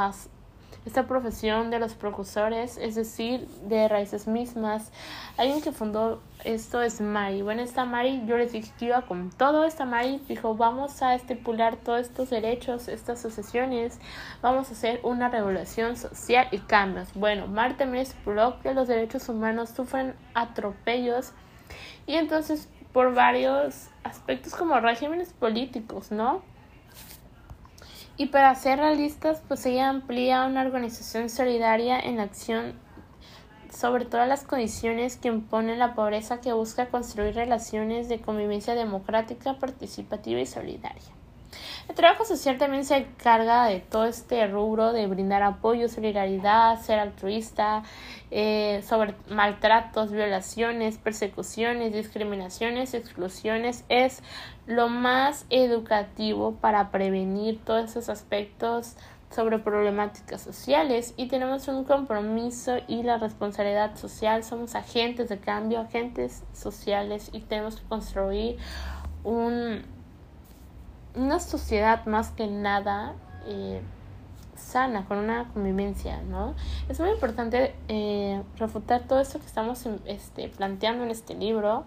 esta 0.84 1.06
profesión 1.06 1.70
de 1.70 1.78
los 1.78 1.94
precursores, 1.94 2.76
es 2.76 2.94
decir, 2.94 3.46
de 3.68 3.88
raíces 3.88 4.26
mismas. 4.26 4.90
Alguien 5.36 5.62
que 5.62 5.72
fundó 5.72 6.20
esto 6.44 6.82
es 6.82 7.00
Mari. 7.00 7.42
Bueno, 7.42 7.62
esta 7.62 7.84
Mari, 7.84 8.22
yo 8.26 8.36
les 8.36 8.52
dije 8.52 8.72
que 8.78 8.86
iba 8.86 9.02
con 9.02 9.30
todo. 9.30 9.64
Esta 9.64 9.84
Mari 9.84 10.20
dijo, 10.28 10.56
vamos 10.56 11.02
a 11.02 11.14
estipular 11.14 11.76
todos 11.76 12.00
estos 12.00 12.30
derechos, 12.30 12.88
estas 12.88 13.20
asociaciones, 13.20 13.98
vamos 14.40 14.68
a 14.68 14.72
hacer 14.72 15.00
una 15.04 15.28
revolución 15.28 15.96
social 15.96 16.48
y 16.50 16.58
cambios. 16.58 17.14
Bueno, 17.14 17.46
Mari 17.46 17.74
también 17.74 18.02
estipuló 18.02 18.60
que 18.60 18.74
los 18.74 18.88
derechos 18.88 19.28
humanos 19.28 19.70
sufren 19.70 20.14
atropellos 20.34 21.32
y 22.06 22.14
entonces 22.14 22.68
por 22.92 23.14
varios 23.14 23.88
aspectos 24.04 24.54
como 24.54 24.78
regímenes 24.80 25.32
políticos, 25.32 26.10
¿no? 26.10 26.42
Y 28.16 28.26
para 28.26 28.54
ser 28.54 28.78
realistas, 28.78 29.42
pues 29.48 29.64
ella 29.66 29.88
amplía 29.88 30.44
una 30.44 30.62
organización 30.62 31.30
solidaria 31.30 31.98
en 31.98 32.20
acción 32.20 32.74
sobre 33.72 34.04
todas 34.04 34.28
las 34.28 34.44
condiciones 34.44 35.16
que 35.16 35.28
impone 35.28 35.76
la 35.76 35.94
pobreza 35.94 36.40
que 36.40 36.52
busca 36.52 36.86
construir 36.86 37.34
relaciones 37.34 38.08
de 38.08 38.20
convivencia 38.20 38.74
democrática, 38.74 39.54
participativa 39.54 40.40
y 40.40 40.46
solidaria. 40.46 41.02
El 41.88 41.94
trabajo 41.94 42.24
social 42.24 42.58
también 42.58 42.84
se 42.84 42.96
encarga 42.96 43.66
de 43.66 43.80
todo 43.80 44.04
este 44.04 44.46
rubro 44.46 44.92
de 44.92 45.06
brindar 45.06 45.42
apoyo, 45.42 45.88
solidaridad, 45.88 46.80
ser 46.80 46.98
altruista, 46.98 47.82
eh, 48.34 48.82
sobre 48.88 49.14
maltratos, 49.28 50.10
violaciones, 50.10 50.96
persecuciones, 50.96 51.92
discriminaciones, 51.92 52.94
exclusiones. 52.94 53.84
Es 53.90 54.22
lo 54.66 54.88
más 54.88 55.44
educativo 55.50 56.54
para 56.54 56.90
prevenir 56.90 57.60
todos 57.62 57.90
esos 57.90 58.08
aspectos 58.08 58.96
sobre 59.28 59.58
problemáticas 59.58 60.40
sociales 60.40 61.12
y 61.18 61.28
tenemos 61.28 61.68
un 61.68 61.84
compromiso 61.84 62.78
y 62.88 63.02
la 63.02 63.18
responsabilidad 63.18 63.96
social. 63.96 64.44
Somos 64.44 64.74
agentes 64.74 65.28
de 65.28 65.38
cambio, 65.38 65.80
agentes 65.80 66.42
sociales 66.54 67.28
y 67.34 67.40
tenemos 67.40 67.76
que 67.76 67.86
construir 67.86 68.56
un 69.24 69.82
una 71.14 71.40
sociedad 71.40 72.06
más 72.06 72.30
que 72.30 72.46
nada 72.46 73.14
eh, 73.46 73.82
sana, 74.62 75.04
con 75.06 75.18
una 75.18 75.48
convivencia, 75.52 76.22
¿no? 76.22 76.54
Es 76.88 76.98
muy 77.00 77.10
importante 77.10 77.74
eh, 77.88 78.42
refutar 78.56 79.02
todo 79.02 79.20
esto 79.20 79.38
que 79.38 79.46
estamos 79.46 79.86
este, 80.06 80.48
planteando 80.48 81.04
en 81.04 81.10
este 81.10 81.34
libro, 81.34 81.84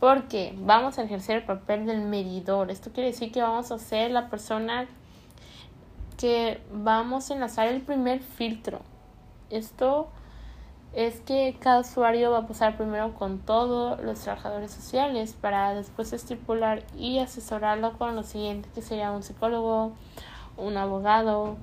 porque 0.00 0.54
vamos 0.58 0.98
a 0.98 1.02
ejercer 1.02 1.38
el 1.38 1.44
papel 1.44 1.86
del 1.86 2.02
medidor. 2.02 2.70
Esto 2.70 2.90
quiere 2.92 3.10
decir 3.10 3.32
que 3.32 3.42
vamos 3.42 3.70
a 3.72 3.78
ser 3.78 4.10
la 4.10 4.28
persona 4.28 4.86
que 6.16 6.60
vamos 6.72 7.30
a 7.30 7.34
enlazar 7.34 7.68
el 7.68 7.80
primer 7.82 8.20
filtro. 8.20 8.80
Esto 9.50 10.08
es 10.92 11.20
que 11.20 11.56
cada 11.58 11.80
usuario 11.80 12.30
va 12.30 12.38
a 12.38 12.46
pasar 12.46 12.76
primero 12.76 13.14
con 13.14 13.38
todos 13.38 14.00
los 14.02 14.20
trabajadores 14.20 14.70
sociales 14.70 15.34
para 15.40 15.74
después 15.74 16.12
estipular 16.12 16.82
y 16.96 17.18
asesorarlo 17.18 17.96
con 17.96 18.14
lo 18.14 18.22
siguiente, 18.22 18.68
que 18.74 18.82
sería 18.82 19.10
un 19.10 19.22
psicólogo, 19.22 19.92
un 20.56 20.76
abogado, 20.76 21.56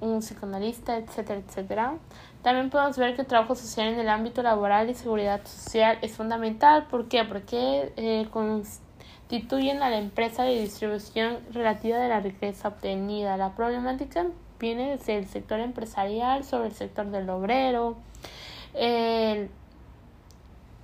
un 0.00 0.20
psicoanalista, 0.20 0.96
etcétera, 0.96 1.40
etcétera. 1.46 1.94
También 2.42 2.70
podemos 2.70 2.96
ver 2.96 3.14
que 3.14 3.22
el 3.22 3.26
trabajo 3.26 3.54
social 3.54 3.88
en 3.88 4.00
el 4.00 4.08
ámbito 4.08 4.42
laboral 4.42 4.90
y 4.90 4.94
seguridad 4.94 5.44
social 5.44 5.98
es 6.02 6.12
fundamental. 6.16 6.86
¿Por 6.86 7.08
qué? 7.08 7.24
Porque 7.24 7.92
eh, 7.96 8.26
constituyen 8.30 9.82
a 9.82 9.90
la 9.90 9.98
empresa 9.98 10.42
de 10.42 10.60
distribución 10.60 11.38
relativa 11.52 11.98
de 11.98 12.08
la 12.08 12.20
riqueza 12.20 12.68
obtenida. 12.68 13.36
La 13.36 13.54
problemática 13.54 14.26
viene 14.58 14.90
desde 14.96 15.18
el 15.18 15.26
sector 15.26 15.60
empresarial 15.60 16.44
sobre 16.44 16.68
el 16.68 16.74
sector 16.74 17.06
del 17.06 17.28
obrero, 17.30 17.96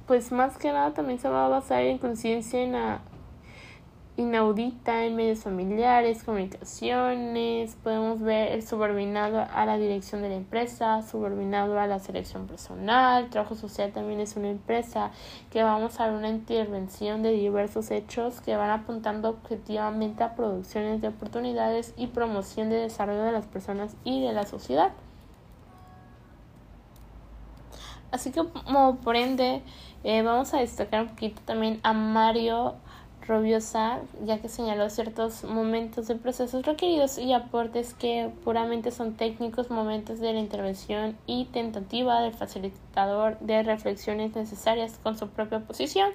pues 0.07 0.31
más 0.33 0.57
que 0.57 0.72
nada 0.72 0.94
también 0.94 1.18
se 1.18 1.29
va 1.29 1.46
a 1.46 1.48
basar 1.48 1.83
en 1.83 1.98
conciencia 1.98 3.00
inaudita 4.16 5.05
en 5.05 5.14
medios 5.14 5.40
familiares, 5.40 6.24
comunicaciones, 6.24 7.76
podemos 7.83 8.20
ver 8.20 8.52
el 8.52 8.66
subordinado 8.66 9.46
a 9.52 9.66
la 9.66 9.76
dirección 9.76 10.22
de 10.22 10.31
la 10.31 10.37
empresa, 10.37 11.02
subordinado 11.02 11.79
a 11.79 11.87
la 11.87 11.98
selección 11.98 12.46
personal, 12.46 13.29
trabajo 13.29 13.55
social 13.55 13.92
también 13.92 14.20
es 14.20 14.37
una 14.37 14.48
empresa 14.48 15.11
que 15.50 15.62
vamos 15.62 16.00
a 16.00 16.07
ver 16.07 16.16
una 16.16 16.31
intervención 16.31 17.22
de 17.22 17.33
diversos 17.33 17.90
hechos 17.90 18.40
que 18.40 18.57
van 18.57 18.70
apuntando 18.70 19.29
objetivamente 19.29 20.24
a 20.24 20.35
producciones 20.35 21.02
de 21.02 21.09
oportunidades 21.09 21.92
y 21.98 22.07
promoción 22.07 22.70
de 22.70 22.76
desarrollo 22.76 23.22
de 23.22 23.33
las 23.33 23.46
personas 23.46 23.96
y 24.02 24.22
de 24.22 24.33
la 24.33 24.46
sociedad. 24.46 24.92
Así 28.11 28.31
que 28.31 28.42
como 28.64 28.96
por 28.96 29.16
ende 29.16 29.62
eh, 30.05 30.22
vamos 30.22 30.55
a 30.55 30.59
destacar 30.59 31.02
un 31.02 31.09
poquito 31.09 31.42
también 31.44 31.81
a 31.83 31.92
Mario 31.92 32.76
Robiosa, 33.26 34.00
ya 34.24 34.38
que 34.38 34.48
señaló 34.48 34.88
ciertos 34.88 35.42
momentos 35.42 36.06
de 36.06 36.14
procesos 36.14 36.64
requeridos 36.64 37.18
y 37.18 37.32
aportes 37.32 37.92
que 37.92 38.30
puramente 38.44 38.92
son 38.92 39.14
técnicos, 39.14 39.68
momentos 39.68 40.20
de 40.20 40.32
la 40.32 40.38
intervención 40.38 41.16
y 41.26 41.46
tentativa 41.46 42.20
del 42.20 42.32
facilitador 42.32 43.36
de 43.40 43.64
reflexiones 43.64 44.36
necesarias 44.36 45.00
con 45.02 45.18
su 45.18 45.28
propia 45.28 45.58
posición. 45.60 46.10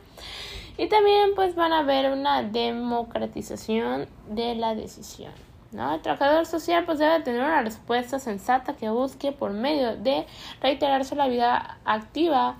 Y 0.77 0.87
también 0.87 1.31
pues 1.35 1.55
van 1.55 1.73
a 1.73 1.83
ver 1.83 2.11
una 2.11 2.43
democratización 2.43 4.07
de 4.29 4.55
la 4.55 4.73
decisión. 4.73 5.33
¿no? 5.71 5.93
El 5.93 6.01
trabajador 6.01 6.45
social 6.45 6.85
pues 6.85 6.99
debe 6.99 7.19
tener 7.21 7.41
una 7.41 7.61
respuesta 7.61 8.19
sensata 8.19 8.73
que 8.73 8.89
busque 8.89 9.31
por 9.31 9.51
medio 9.51 9.97
de 9.97 10.25
reiterarse 10.61 11.15
la 11.15 11.27
vida 11.27 11.77
activa 11.85 12.57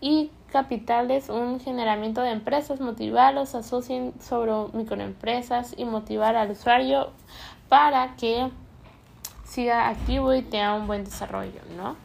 y 0.00 0.30
capitales 0.52 1.28
un 1.28 1.58
generamiento 1.58 2.20
de 2.20 2.30
empresas, 2.30 2.80
motivarlos, 2.80 3.54
asocien 3.54 4.12
sobre 4.20 4.52
microempresas 4.74 5.74
y 5.76 5.84
motivar 5.84 6.36
al 6.36 6.52
usuario 6.52 7.10
para 7.68 8.14
que 8.16 8.50
siga 9.44 9.88
activo 9.88 10.32
y 10.34 10.42
tenga 10.42 10.74
un 10.74 10.86
buen 10.86 11.04
desarrollo, 11.04 11.60
¿no? 11.76 11.96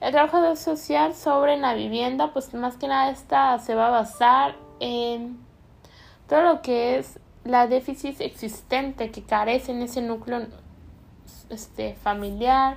El 0.00 0.12
trabajo 0.12 0.56
social 0.56 1.14
sobre 1.14 1.56
la 1.56 1.74
vivienda, 1.74 2.32
pues 2.32 2.54
más 2.54 2.76
que 2.76 2.88
nada 2.88 3.10
esta 3.10 3.58
se 3.58 3.74
va 3.74 3.88
a 3.88 3.90
basar 3.90 4.54
en 4.78 5.38
todo 6.28 6.42
lo 6.42 6.62
que 6.62 6.98
es 6.98 7.18
la 7.44 7.66
déficit 7.66 8.20
existente 8.20 9.10
que 9.10 9.22
carece 9.22 9.72
en 9.72 9.82
ese 9.82 10.00
núcleo 10.00 10.46
este, 11.48 11.94
familiar. 11.94 12.76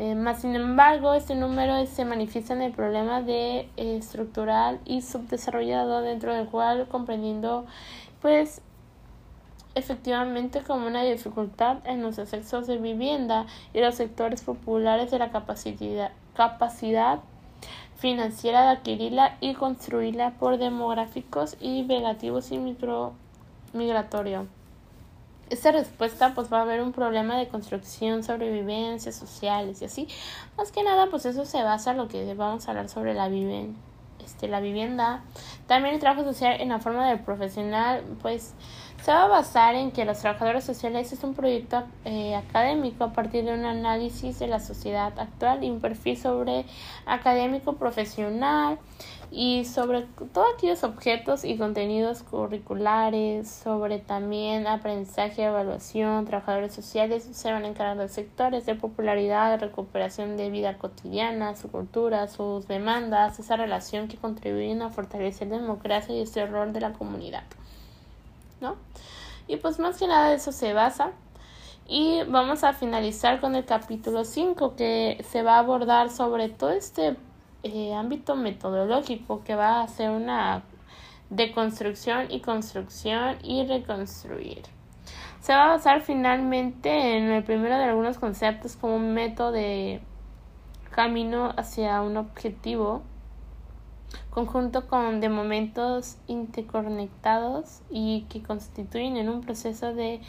Eh, 0.00 0.14
más 0.14 0.42
sin 0.42 0.54
embargo, 0.54 1.12
este 1.12 1.34
número 1.34 1.84
se 1.86 2.04
manifiesta 2.04 2.54
en 2.54 2.62
el 2.62 2.70
problema 2.70 3.20
de 3.20 3.68
eh, 3.76 3.96
estructural 3.96 4.78
y 4.84 5.02
subdesarrollado 5.02 6.02
dentro 6.02 6.32
del 6.32 6.46
cual 6.46 6.86
comprendiendo 6.86 7.66
pues 8.22 8.62
efectivamente 9.74 10.62
como 10.62 10.86
una 10.86 11.02
dificultad 11.02 11.78
en 11.84 12.00
los 12.02 12.16
accesos 12.20 12.68
de 12.68 12.78
vivienda 12.78 13.46
y 13.74 13.80
los 13.80 13.96
sectores 13.96 14.42
populares 14.42 15.10
de 15.10 15.18
la 15.18 15.32
capacidad, 15.32 16.12
capacidad 16.36 17.18
financiera 17.96 18.62
de 18.62 18.68
adquirirla 18.68 19.36
y 19.40 19.54
construirla 19.54 20.30
por 20.38 20.58
demográficos 20.58 21.56
y 21.58 21.82
negativos 21.82 22.52
y 22.52 22.58
micro 22.58 23.14
migratorio. 23.72 24.46
Esta 25.50 25.72
respuesta 25.72 26.34
pues 26.34 26.52
va 26.52 26.58
a 26.58 26.62
haber 26.62 26.82
un 26.82 26.92
problema 26.92 27.36
de 27.38 27.48
construcción, 27.48 28.22
sobrevivencia, 28.22 29.12
sociales 29.12 29.80
y 29.80 29.86
así. 29.86 30.08
Más 30.56 30.72
que 30.72 30.82
nada 30.82 31.08
pues 31.08 31.24
eso 31.26 31.44
se 31.44 31.62
basa 31.62 31.92
en 31.92 31.98
lo 31.98 32.08
que 32.08 32.34
vamos 32.34 32.66
a 32.66 32.70
hablar 32.70 32.88
sobre 32.88 33.14
la 33.14 33.28
este, 34.24 34.46
la 34.46 34.60
vivienda. 34.60 35.22
También 35.66 35.94
el 35.94 36.00
trabajo 36.00 36.22
social 36.24 36.60
en 36.60 36.68
la 36.68 36.80
forma 36.80 37.08
del 37.08 37.20
profesional 37.20 38.02
pues 38.20 38.54
Se 39.02 39.12
va 39.12 39.24
a 39.24 39.28
basar 39.28 39.74
en 39.74 39.92
que 39.92 40.04
los 40.04 40.18
trabajadores 40.18 40.64
sociales 40.64 41.12
es 41.12 41.22
un 41.22 41.34
proyecto 41.34 41.84
eh, 42.04 42.34
académico 42.34 43.04
a 43.04 43.12
partir 43.12 43.44
de 43.44 43.54
un 43.54 43.64
análisis 43.64 44.38
de 44.40 44.48
la 44.48 44.60
sociedad 44.60 45.18
actual 45.18 45.62
y 45.62 45.70
un 45.70 45.80
perfil 45.80 46.18
sobre 46.18 46.66
académico 47.06 47.74
profesional 47.74 48.78
y 49.30 49.66
sobre 49.66 50.02
todos 50.32 50.46
aquellos 50.54 50.84
objetos 50.84 51.44
y 51.44 51.58
contenidos 51.58 52.22
curriculares, 52.22 53.48
sobre 53.50 53.98
también 53.98 54.66
aprendizaje, 54.66 55.44
evaluación, 55.44 56.24
trabajadores 56.24 56.72
sociales, 56.72 57.28
se 57.30 57.52
van 57.52 57.64
a 57.64 57.68
encargar 57.68 57.98
de 57.98 58.08
sectores 58.08 58.64
de 58.64 58.74
popularidad, 58.74 59.60
recuperación 59.60 60.38
de 60.38 60.48
vida 60.48 60.78
cotidiana, 60.78 61.56
su 61.56 61.70
cultura, 61.70 62.26
sus 62.28 62.66
demandas, 62.68 63.38
esa 63.38 63.56
relación 63.56 64.08
que 64.08 64.16
contribuyen 64.16 64.80
a 64.80 64.90
fortalecer 64.90 65.48
la 65.48 65.58
democracia 65.58 66.14
y 66.14 66.22
este 66.22 66.46
rol 66.46 66.72
de 66.72 66.80
la 66.80 66.94
comunidad. 66.94 67.44
¿No? 68.62 68.76
Y 69.46 69.56
pues 69.56 69.78
más 69.78 69.98
que 69.98 70.06
nada 70.06 70.32
eso 70.32 70.52
se 70.52 70.72
basa. 70.72 71.12
Y 71.86 72.22
vamos 72.28 72.64
a 72.64 72.72
finalizar 72.72 73.40
con 73.40 73.54
el 73.54 73.64
capítulo 73.64 74.24
5 74.24 74.74
que 74.76 75.24
se 75.30 75.42
va 75.42 75.56
a 75.56 75.58
abordar 75.60 76.10
sobre 76.10 76.48
todo 76.48 76.70
este 76.70 77.16
eh, 77.62 77.94
ámbito 77.94 78.36
metodológico 78.36 79.42
que 79.44 79.54
va 79.54 79.82
a 79.82 79.88
ser 79.88 80.10
una 80.10 80.62
deconstrucción 81.30 82.30
y 82.30 82.40
construcción 82.40 83.36
y 83.42 83.66
reconstruir. 83.66 84.62
Se 85.40 85.54
va 85.54 85.64
a 85.64 85.68
basar 85.68 86.02
finalmente 86.02 87.16
en 87.16 87.30
el 87.30 87.44
primero 87.44 87.76
de 87.76 87.84
algunos 87.84 88.18
conceptos 88.18 88.76
como 88.76 88.96
un 88.96 89.14
método 89.14 89.52
de 89.52 90.00
camino 90.90 91.52
hacia 91.56 92.02
un 92.02 92.16
objetivo 92.16 93.02
conjunto 94.30 94.86
con 94.86 95.20
de 95.20 95.28
momentos 95.28 96.16
interconectados 96.26 97.82
y 97.90 98.22
que 98.28 98.42
constituyen 98.42 99.16
en 99.16 99.28
un 99.28 99.42
proceso 99.42 99.94
de 99.94 100.20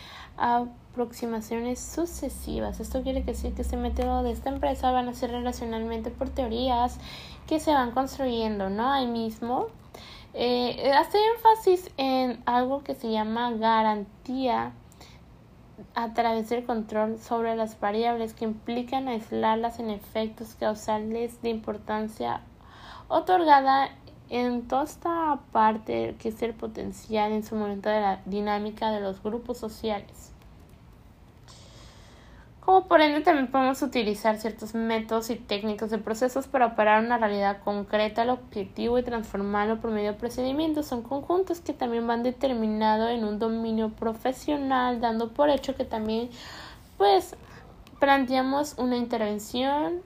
aproximaciones 0.91 1.79
sucesivas. 1.79 2.79
Esto 2.79 3.03
quiere 3.03 3.21
decir 3.21 3.53
que 3.53 3.61
este 3.61 3.77
método 3.77 4.23
de 4.23 4.31
esta 4.31 4.49
empresa 4.49 4.91
van 4.91 5.07
a 5.07 5.13
ser 5.13 5.31
relacionalmente 5.31 6.11
por 6.11 6.29
teorías 6.29 6.97
que 7.47 7.59
se 7.59 7.71
van 7.71 7.91
construyendo, 7.91 8.69
¿no? 8.69 8.91
Ahí 8.91 9.07
mismo. 9.07 9.67
Eh, 10.33 10.91
hace 10.93 11.17
énfasis 11.35 11.91
en 11.97 12.41
algo 12.45 12.83
que 12.83 12.95
se 12.95 13.11
llama 13.11 13.51
garantía 13.51 14.73
a 15.95 16.13
través 16.13 16.49
del 16.49 16.65
control 16.65 17.19
sobre 17.19 17.55
las 17.55 17.79
variables 17.79 18.33
que 18.33 18.45
implican 18.45 19.07
aislarlas 19.07 19.79
en 19.79 19.89
efectos 19.89 20.55
causales 20.55 21.41
de 21.41 21.49
importancia 21.49 22.41
otorgada 23.07 23.89
en 24.29 24.67
toda 24.67 24.83
esta 24.83 25.39
parte 25.51 26.15
que 26.19 26.29
es 26.29 26.41
el 26.43 26.53
potencial 26.53 27.31
en 27.31 27.43
su 27.43 27.55
momento 27.55 27.89
de 27.89 28.01
la 28.01 28.21
dinámica 28.25 28.91
de 28.91 29.01
los 29.01 29.23
grupos 29.23 29.57
sociales. 29.57 30.28
Como 32.69 32.87
por 32.87 33.01
ende 33.01 33.21
también 33.21 33.47
podemos 33.47 33.81
utilizar 33.81 34.37
ciertos 34.37 34.75
métodos 34.75 35.31
y 35.31 35.37
técnicas 35.37 35.89
de 35.89 35.97
procesos 35.97 36.45
para 36.45 36.67
operar 36.67 37.03
una 37.03 37.17
realidad 37.17 37.63
concreta 37.63 38.21
al 38.21 38.29
objetivo 38.29 38.99
y 38.99 39.01
transformarlo 39.01 39.81
por 39.81 39.89
medio 39.89 40.11
de 40.11 40.19
procedimientos. 40.19 40.85
Son 40.85 41.01
conjuntos 41.01 41.61
que 41.61 41.73
también 41.73 42.05
van 42.05 42.21
determinados 42.21 43.09
en 43.09 43.23
un 43.25 43.39
dominio 43.39 43.89
profesional, 43.89 45.01
dando 45.01 45.33
por 45.33 45.49
hecho 45.49 45.75
que 45.75 45.83
también 45.83 46.29
pues 46.99 47.35
planteamos 47.99 48.75
una 48.77 48.97
intervención 48.97 50.03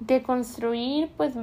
de 0.00 0.24
construir 0.24 1.12
pues 1.16 1.34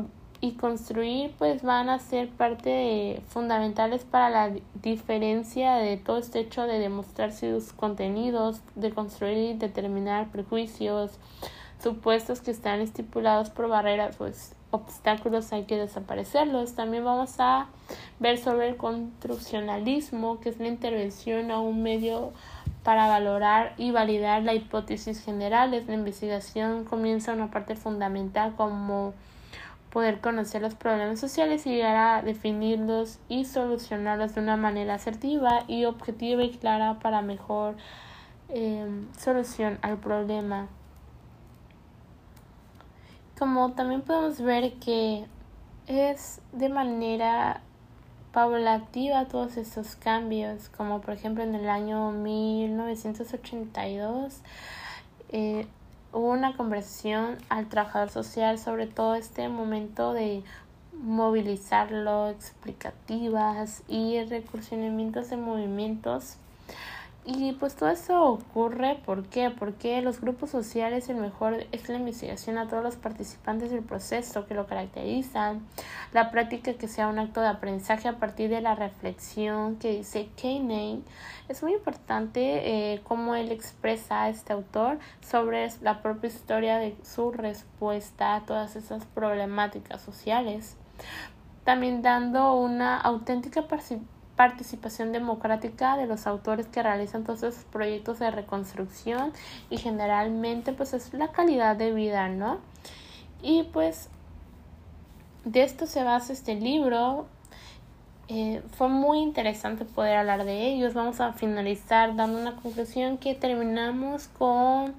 y 0.42 0.54
construir 0.54 1.32
pues 1.38 1.64
van 1.64 1.90
a 1.90 2.00
ser 2.00 2.30
parte 2.30 3.22
fundamentales 3.30 4.04
para 4.04 4.30
la 4.30 4.56
diferencia 4.82 5.76
de 5.76 5.98
todo 5.98 6.18
este 6.18 6.40
hecho 6.40 6.64
de 6.64 6.80
demostrar 6.80 7.32
sus 7.32 7.74
contenidos, 7.74 8.62
de 8.76 8.92
construir 8.92 9.38
y 9.38 9.54
determinar 9.54 10.30
prejuicios, 10.30 11.12
supuestos 11.82 12.42
que 12.42 12.52
están 12.52 12.82
estipulados 12.82 13.50
por 13.50 13.68
barreras 13.68 14.16
pues 14.18 14.56
obstáculos 14.76 15.52
hay 15.54 15.64
que 15.64 15.78
desaparecerlos. 15.78 16.76
También 16.76 17.06
vamos 17.06 17.36
a 17.40 17.68
ver 18.20 18.38
sobre 18.38 18.70
el 18.70 18.78
construccionalismo, 18.78 20.40
que 20.40 20.50
es 20.50 20.60
la 20.60 20.68
intervención 20.68 21.52
a 21.52 21.60
un 21.60 21.82
medio 21.82 22.34
para 22.84 23.08
valorar 23.08 23.74
y 23.78 23.92
validar 23.92 24.44
la 24.44 24.54
hipótesis 24.54 25.24
generales. 25.24 25.88
La 25.88 25.94
investigación 25.96 26.86
comienza 26.86 27.34
una 27.34 27.50
parte 27.50 27.76
fundamental 27.76 28.54
como 28.56 29.14
poder 29.96 30.20
conocer 30.20 30.62
los 30.62 30.76
problemas 30.76 31.20
sociales 31.22 31.66
y 31.66 31.70
llegar 31.70 31.96
a 31.96 32.22
definirlos 32.22 33.20
y 33.30 33.46
solucionarlos 33.46 34.36
de 34.36 34.42
una 34.42 34.58
manera 34.58 34.96
asertiva 34.96 35.64
y 35.70 35.86
objetiva 35.86 36.44
y 36.44 36.50
clara 36.50 37.00
para 37.00 37.22
mejor 37.22 37.78
em, 38.50 39.08
solución 39.18 39.80
al 39.82 39.98
problema. 39.98 40.68
Como 43.40 43.72
también 43.72 44.02
podemos 44.02 44.42
ver 44.42 44.74
que 44.80 45.28
es 45.88 46.42
de 46.52 46.68
manera 46.68 47.62
paulativa 48.34 49.30
todos 49.30 49.56
estos 49.56 49.96
cambios, 49.96 50.68
como 50.76 51.00
por 51.00 51.14
ejemplo 51.14 51.42
en 51.42 51.56
el 51.56 51.70
año 51.70 52.12
1982 52.12 54.42
eh, 55.30 55.68
hubo 56.16 56.32
una 56.32 56.56
conversación 56.56 57.38
al 57.50 57.68
trabajador 57.68 58.10
social 58.10 58.58
sobre 58.58 58.88
todo 58.88 59.16
este 59.16 59.50
momento 59.50 60.14
de 60.14 60.44
movilizarlo, 60.94 62.30
explicativas 62.30 63.84
y 63.90 64.24
recursionamientos 64.24 65.30
de 65.30 65.36
movimientos 65.36 66.38
y 67.28 67.54
pues 67.54 67.76
todo 67.76 67.90
eso 67.90 68.24
ocurre, 68.24 69.00
¿por 69.04 69.24
qué? 69.26 69.50
Porque 69.50 70.00
los 70.04 70.22
grupos 70.22 70.52
sociales 70.52 71.10
el 71.10 71.16
mejor 71.16 71.66
es 71.72 71.90
la 71.90 71.98
investigación 71.98 72.60
a 72.60 72.68
todos 72.68 72.84
los 72.84 72.98
participantes 72.98 73.72
del 73.72 73.82
proceso 73.82 74.46
que 74.46 74.54
lo 74.54 74.68
caracterizan, 74.68 75.66
la 76.14 76.30
práctica 76.30 76.76
que 76.76 76.88
sea 76.88 77.08
un 77.08 77.18
acto 77.18 77.42
de 77.42 77.48
aprendizaje 77.48 78.08
a 78.08 78.20
partir 78.20 78.52
de 78.52 78.62
la 78.62 78.76
reflexión 78.76 79.78
que 79.78 79.98
dice 79.98 80.30
Kane. 80.40 81.02
Es 81.50 81.64
muy 81.64 81.74
importante 81.74 82.94
eh, 82.94 83.02
cómo 83.04 83.34
él 83.34 83.52
expresa 83.52 84.24
a 84.24 84.30
este 84.30 84.54
autor 84.54 85.00
sobre 85.22 85.68
la 85.82 86.04
propia 86.04 86.28
historia 86.28 86.78
de 86.78 86.96
su 87.04 87.32
respuesta 87.32 88.36
a 88.36 88.46
todas 88.46 88.76
esas 88.76 89.04
problemáticas 89.06 90.00
sociales. 90.00 90.78
También 91.64 92.04
dando 92.04 92.54
una 92.54 93.00
auténtica 93.00 93.64
participación 93.64 94.15
participación 94.36 95.12
democrática 95.12 95.98
de 95.98 96.08
los 96.08 96.28
autores 96.28 96.68
que 96.68 96.84
realizan 96.84 97.24
todos 97.24 97.44
esos 97.44 97.64
proyectos 97.66 98.20
de 98.20 98.32
reconstrucción 98.32 99.32
y 99.70 99.78
generalmente 99.78 100.74
pues 100.74 100.94
es 100.94 101.14
la 101.14 101.32
calidad 101.32 101.76
de 101.76 101.94
vida, 101.94 102.28
¿no? 102.28 102.60
Y 103.42 103.64
pues 103.64 104.10
de 105.46 105.64
esto 105.64 105.86
se 105.86 106.04
basa 106.04 106.34
este 106.34 106.56
libro. 106.56 107.28
Eh, 108.28 108.64
fue 108.76 108.90
muy 108.90 109.20
interesante 109.20 109.86
poder 109.86 110.18
hablar 110.18 110.44
de 110.44 110.68
ellos. 110.68 110.94
Vamos 110.94 111.22
a 111.22 111.34
finalizar 111.34 112.16
dando 112.16 112.40
una 112.40 112.56
conclusión 112.56 113.18
que 113.18 113.36
terminamos 113.36 114.28
con 114.28 114.96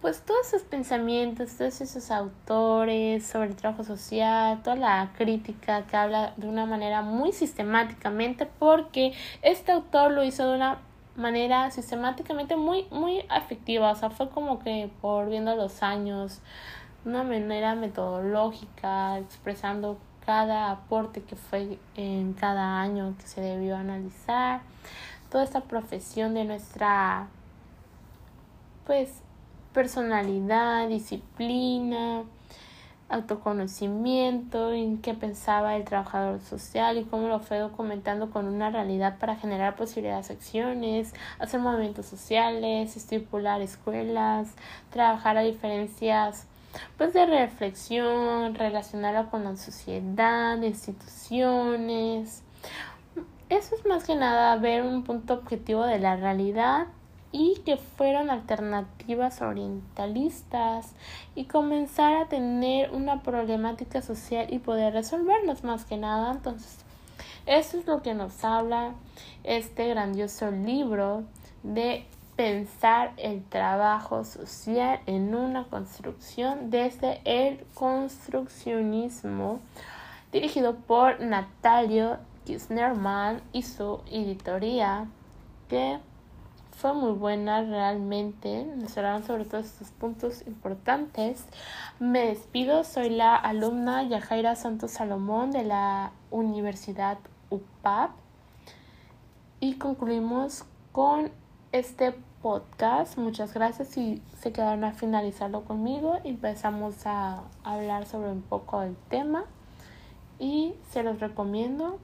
pues 0.00 0.20
todos 0.20 0.48
esos 0.48 0.62
pensamientos, 0.62 1.56
todos 1.56 1.80
esos 1.80 2.10
autores 2.10 3.26
sobre 3.26 3.48
el 3.48 3.56
trabajo 3.56 3.84
social, 3.84 4.62
toda 4.62 4.76
la 4.76 5.10
crítica 5.16 5.86
que 5.86 5.96
habla 5.96 6.34
de 6.36 6.46
una 6.46 6.66
manera 6.66 7.00
muy 7.00 7.32
sistemáticamente 7.32 8.46
porque 8.46 9.14
este 9.40 9.72
autor 9.72 10.12
lo 10.12 10.22
hizo 10.22 10.46
de 10.46 10.56
una 10.56 10.78
manera 11.16 11.70
sistemáticamente 11.70 12.56
muy 12.56 12.86
muy 12.90 13.24
afectiva, 13.30 13.92
o 13.92 13.96
sea, 13.96 14.10
fue 14.10 14.28
como 14.28 14.58
que 14.58 14.90
por 15.00 15.28
viendo 15.30 15.56
los 15.56 15.82
años, 15.82 16.40
una 17.06 17.22
manera 17.22 17.74
metodológica, 17.74 19.18
expresando 19.18 19.98
cada 20.26 20.70
aporte 20.70 21.22
que 21.22 21.36
fue 21.36 21.78
en 21.96 22.34
cada 22.34 22.80
año 22.80 23.14
que 23.18 23.26
se 23.26 23.40
debió 23.40 23.76
analizar, 23.76 24.60
toda 25.30 25.44
esta 25.44 25.60
profesión 25.62 26.34
de 26.34 26.44
nuestra 26.44 27.28
pues 28.86 29.23
personalidad, 29.74 30.88
disciplina, 30.88 32.24
autoconocimiento, 33.10 34.72
en 34.72 35.02
qué 35.02 35.12
pensaba 35.14 35.76
el 35.76 35.84
trabajador 35.84 36.40
social 36.40 36.96
y 36.96 37.04
cómo 37.04 37.28
lo 37.28 37.40
fue 37.40 37.58
documentando 37.58 38.30
con 38.30 38.46
una 38.46 38.70
realidad 38.70 39.18
para 39.18 39.36
generar 39.36 39.76
posibilidades 39.76 40.28
de 40.28 40.34
acciones, 40.34 41.12
hacer 41.38 41.60
movimientos 41.60 42.06
sociales, 42.06 42.96
estipular 42.96 43.60
escuelas, 43.60 44.54
trabajar 44.90 45.36
a 45.36 45.42
diferencias 45.42 46.46
pues 46.96 47.12
de 47.12 47.26
reflexión, 47.26 48.54
relacionarlo 48.54 49.30
con 49.30 49.44
la 49.44 49.56
sociedad, 49.56 50.60
instituciones. 50.62 52.42
Eso 53.48 53.76
es 53.76 53.86
más 53.86 54.04
que 54.04 54.16
nada 54.16 54.56
ver 54.56 54.82
un 54.82 55.04
punto 55.04 55.34
objetivo 55.34 55.84
de 55.84 55.98
la 55.98 56.16
realidad 56.16 56.86
y 57.34 57.56
que 57.64 57.76
fueron 57.76 58.30
alternativas 58.30 59.42
orientalistas 59.42 60.92
y 61.34 61.46
comenzar 61.46 62.14
a 62.14 62.28
tener 62.28 62.92
una 62.92 63.24
problemática 63.24 64.02
social 64.02 64.46
y 64.50 64.60
poder 64.60 64.92
resolverlos 64.92 65.64
más 65.64 65.84
que 65.84 65.96
nada. 65.96 66.30
Entonces, 66.30 66.78
Eso 67.44 67.78
es 67.78 67.86
lo 67.86 68.02
que 68.02 68.14
nos 68.14 68.44
habla 68.44 68.94
este 69.42 69.88
grandioso 69.88 70.52
libro 70.52 71.24
de 71.64 72.06
pensar 72.36 73.12
el 73.16 73.42
trabajo 73.42 74.24
social 74.24 75.00
en 75.06 75.34
una 75.34 75.64
construcción 75.64 76.70
desde 76.70 77.20
el 77.24 77.66
construccionismo 77.74 79.58
dirigido 80.30 80.76
por 80.76 81.20
Natalio 81.20 82.18
Kisnerman 82.46 83.42
y 83.52 83.62
su 83.62 84.00
editoría 84.08 85.08
que 85.68 85.98
fue 86.76 86.92
muy 86.92 87.12
buena 87.12 87.62
realmente. 87.62 88.64
Nos 88.64 88.96
hablaron 88.96 89.24
sobre 89.24 89.44
todos 89.44 89.66
estos 89.66 89.90
puntos 89.90 90.46
importantes. 90.46 91.44
Me 91.98 92.26
despido, 92.26 92.84
soy 92.84 93.10
la 93.10 93.36
alumna 93.36 94.02
Yajaira 94.02 94.56
Santos 94.56 94.92
Salomón 94.92 95.50
de 95.50 95.64
la 95.64 96.12
Universidad 96.30 97.18
UPAP 97.50 98.10
y 99.60 99.74
concluimos 99.78 100.64
con 100.92 101.30
este 101.72 102.14
podcast. 102.42 103.16
Muchas 103.16 103.54
gracias 103.54 103.96
y 103.96 104.22
se 104.38 104.52
quedaron 104.52 104.84
a 104.84 104.92
finalizarlo 104.92 105.64
conmigo. 105.64 106.18
Empezamos 106.24 107.06
a 107.06 107.44
hablar 107.62 108.06
sobre 108.06 108.30
un 108.30 108.42
poco 108.42 108.82
el 108.82 108.96
tema 109.08 109.44
y 110.38 110.74
se 110.90 111.02
los 111.02 111.20
recomiendo 111.20 111.98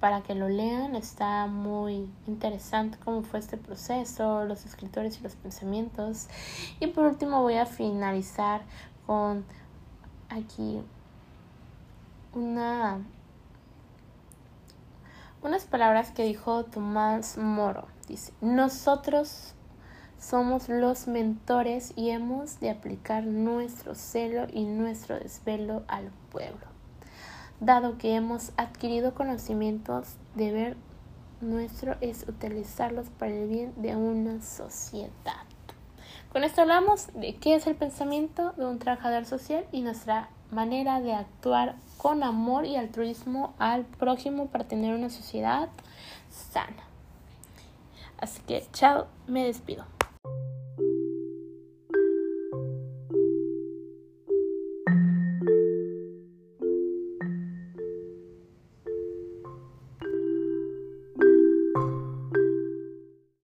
para 0.00 0.22
que 0.22 0.34
lo 0.34 0.48
lean. 0.48 0.96
Está 0.96 1.46
muy 1.46 2.08
interesante 2.26 2.98
cómo 3.04 3.22
fue 3.22 3.38
este 3.38 3.56
proceso, 3.56 4.44
los 4.44 4.64
escritores 4.64 5.18
y 5.18 5.22
los 5.22 5.36
pensamientos. 5.36 6.28
Y 6.80 6.88
por 6.88 7.04
último 7.04 7.42
voy 7.42 7.54
a 7.54 7.66
finalizar 7.66 8.62
con 9.06 9.44
aquí 10.28 10.80
una 12.32 13.00
unas 15.42 15.64
palabras 15.64 16.10
que 16.10 16.24
dijo 16.24 16.64
Tomás 16.64 17.38
Moro. 17.38 17.86
Dice, 18.08 18.32
nosotros 18.40 19.54
somos 20.18 20.68
los 20.68 21.06
mentores 21.06 21.92
y 21.96 22.10
hemos 22.10 22.60
de 22.60 22.70
aplicar 22.70 23.24
nuestro 23.24 23.94
celo 23.94 24.46
y 24.52 24.64
nuestro 24.64 25.18
desvelo 25.18 25.82
al 25.88 26.10
pueblo. 26.30 26.69
Dado 27.60 27.98
que 27.98 28.14
hemos 28.14 28.52
adquirido 28.56 29.14
conocimientos, 29.14 30.16
deber 30.34 30.78
nuestro 31.42 31.96
es 32.00 32.26
utilizarlos 32.26 33.08
para 33.18 33.32
el 33.32 33.48
bien 33.48 33.74
de 33.76 33.96
una 33.96 34.40
sociedad. 34.40 35.44
Con 36.32 36.42
esto 36.42 36.62
hablamos 36.62 37.08
de 37.12 37.36
qué 37.36 37.54
es 37.56 37.66
el 37.66 37.74
pensamiento 37.74 38.52
de 38.52 38.64
un 38.64 38.78
trabajador 38.78 39.26
social 39.26 39.66
y 39.72 39.82
nuestra 39.82 40.30
manera 40.50 41.00
de 41.00 41.12
actuar 41.12 41.76
con 41.98 42.22
amor 42.22 42.64
y 42.64 42.76
altruismo 42.76 43.52
al 43.58 43.84
prójimo 43.84 44.46
para 44.46 44.64
tener 44.64 44.94
una 44.94 45.10
sociedad 45.10 45.68
sana. 46.30 46.84
Así 48.18 48.40
que, 48.46 48.66
chao, 48.72 49.06
me 49.26 49.44
despido. 49.44 49.84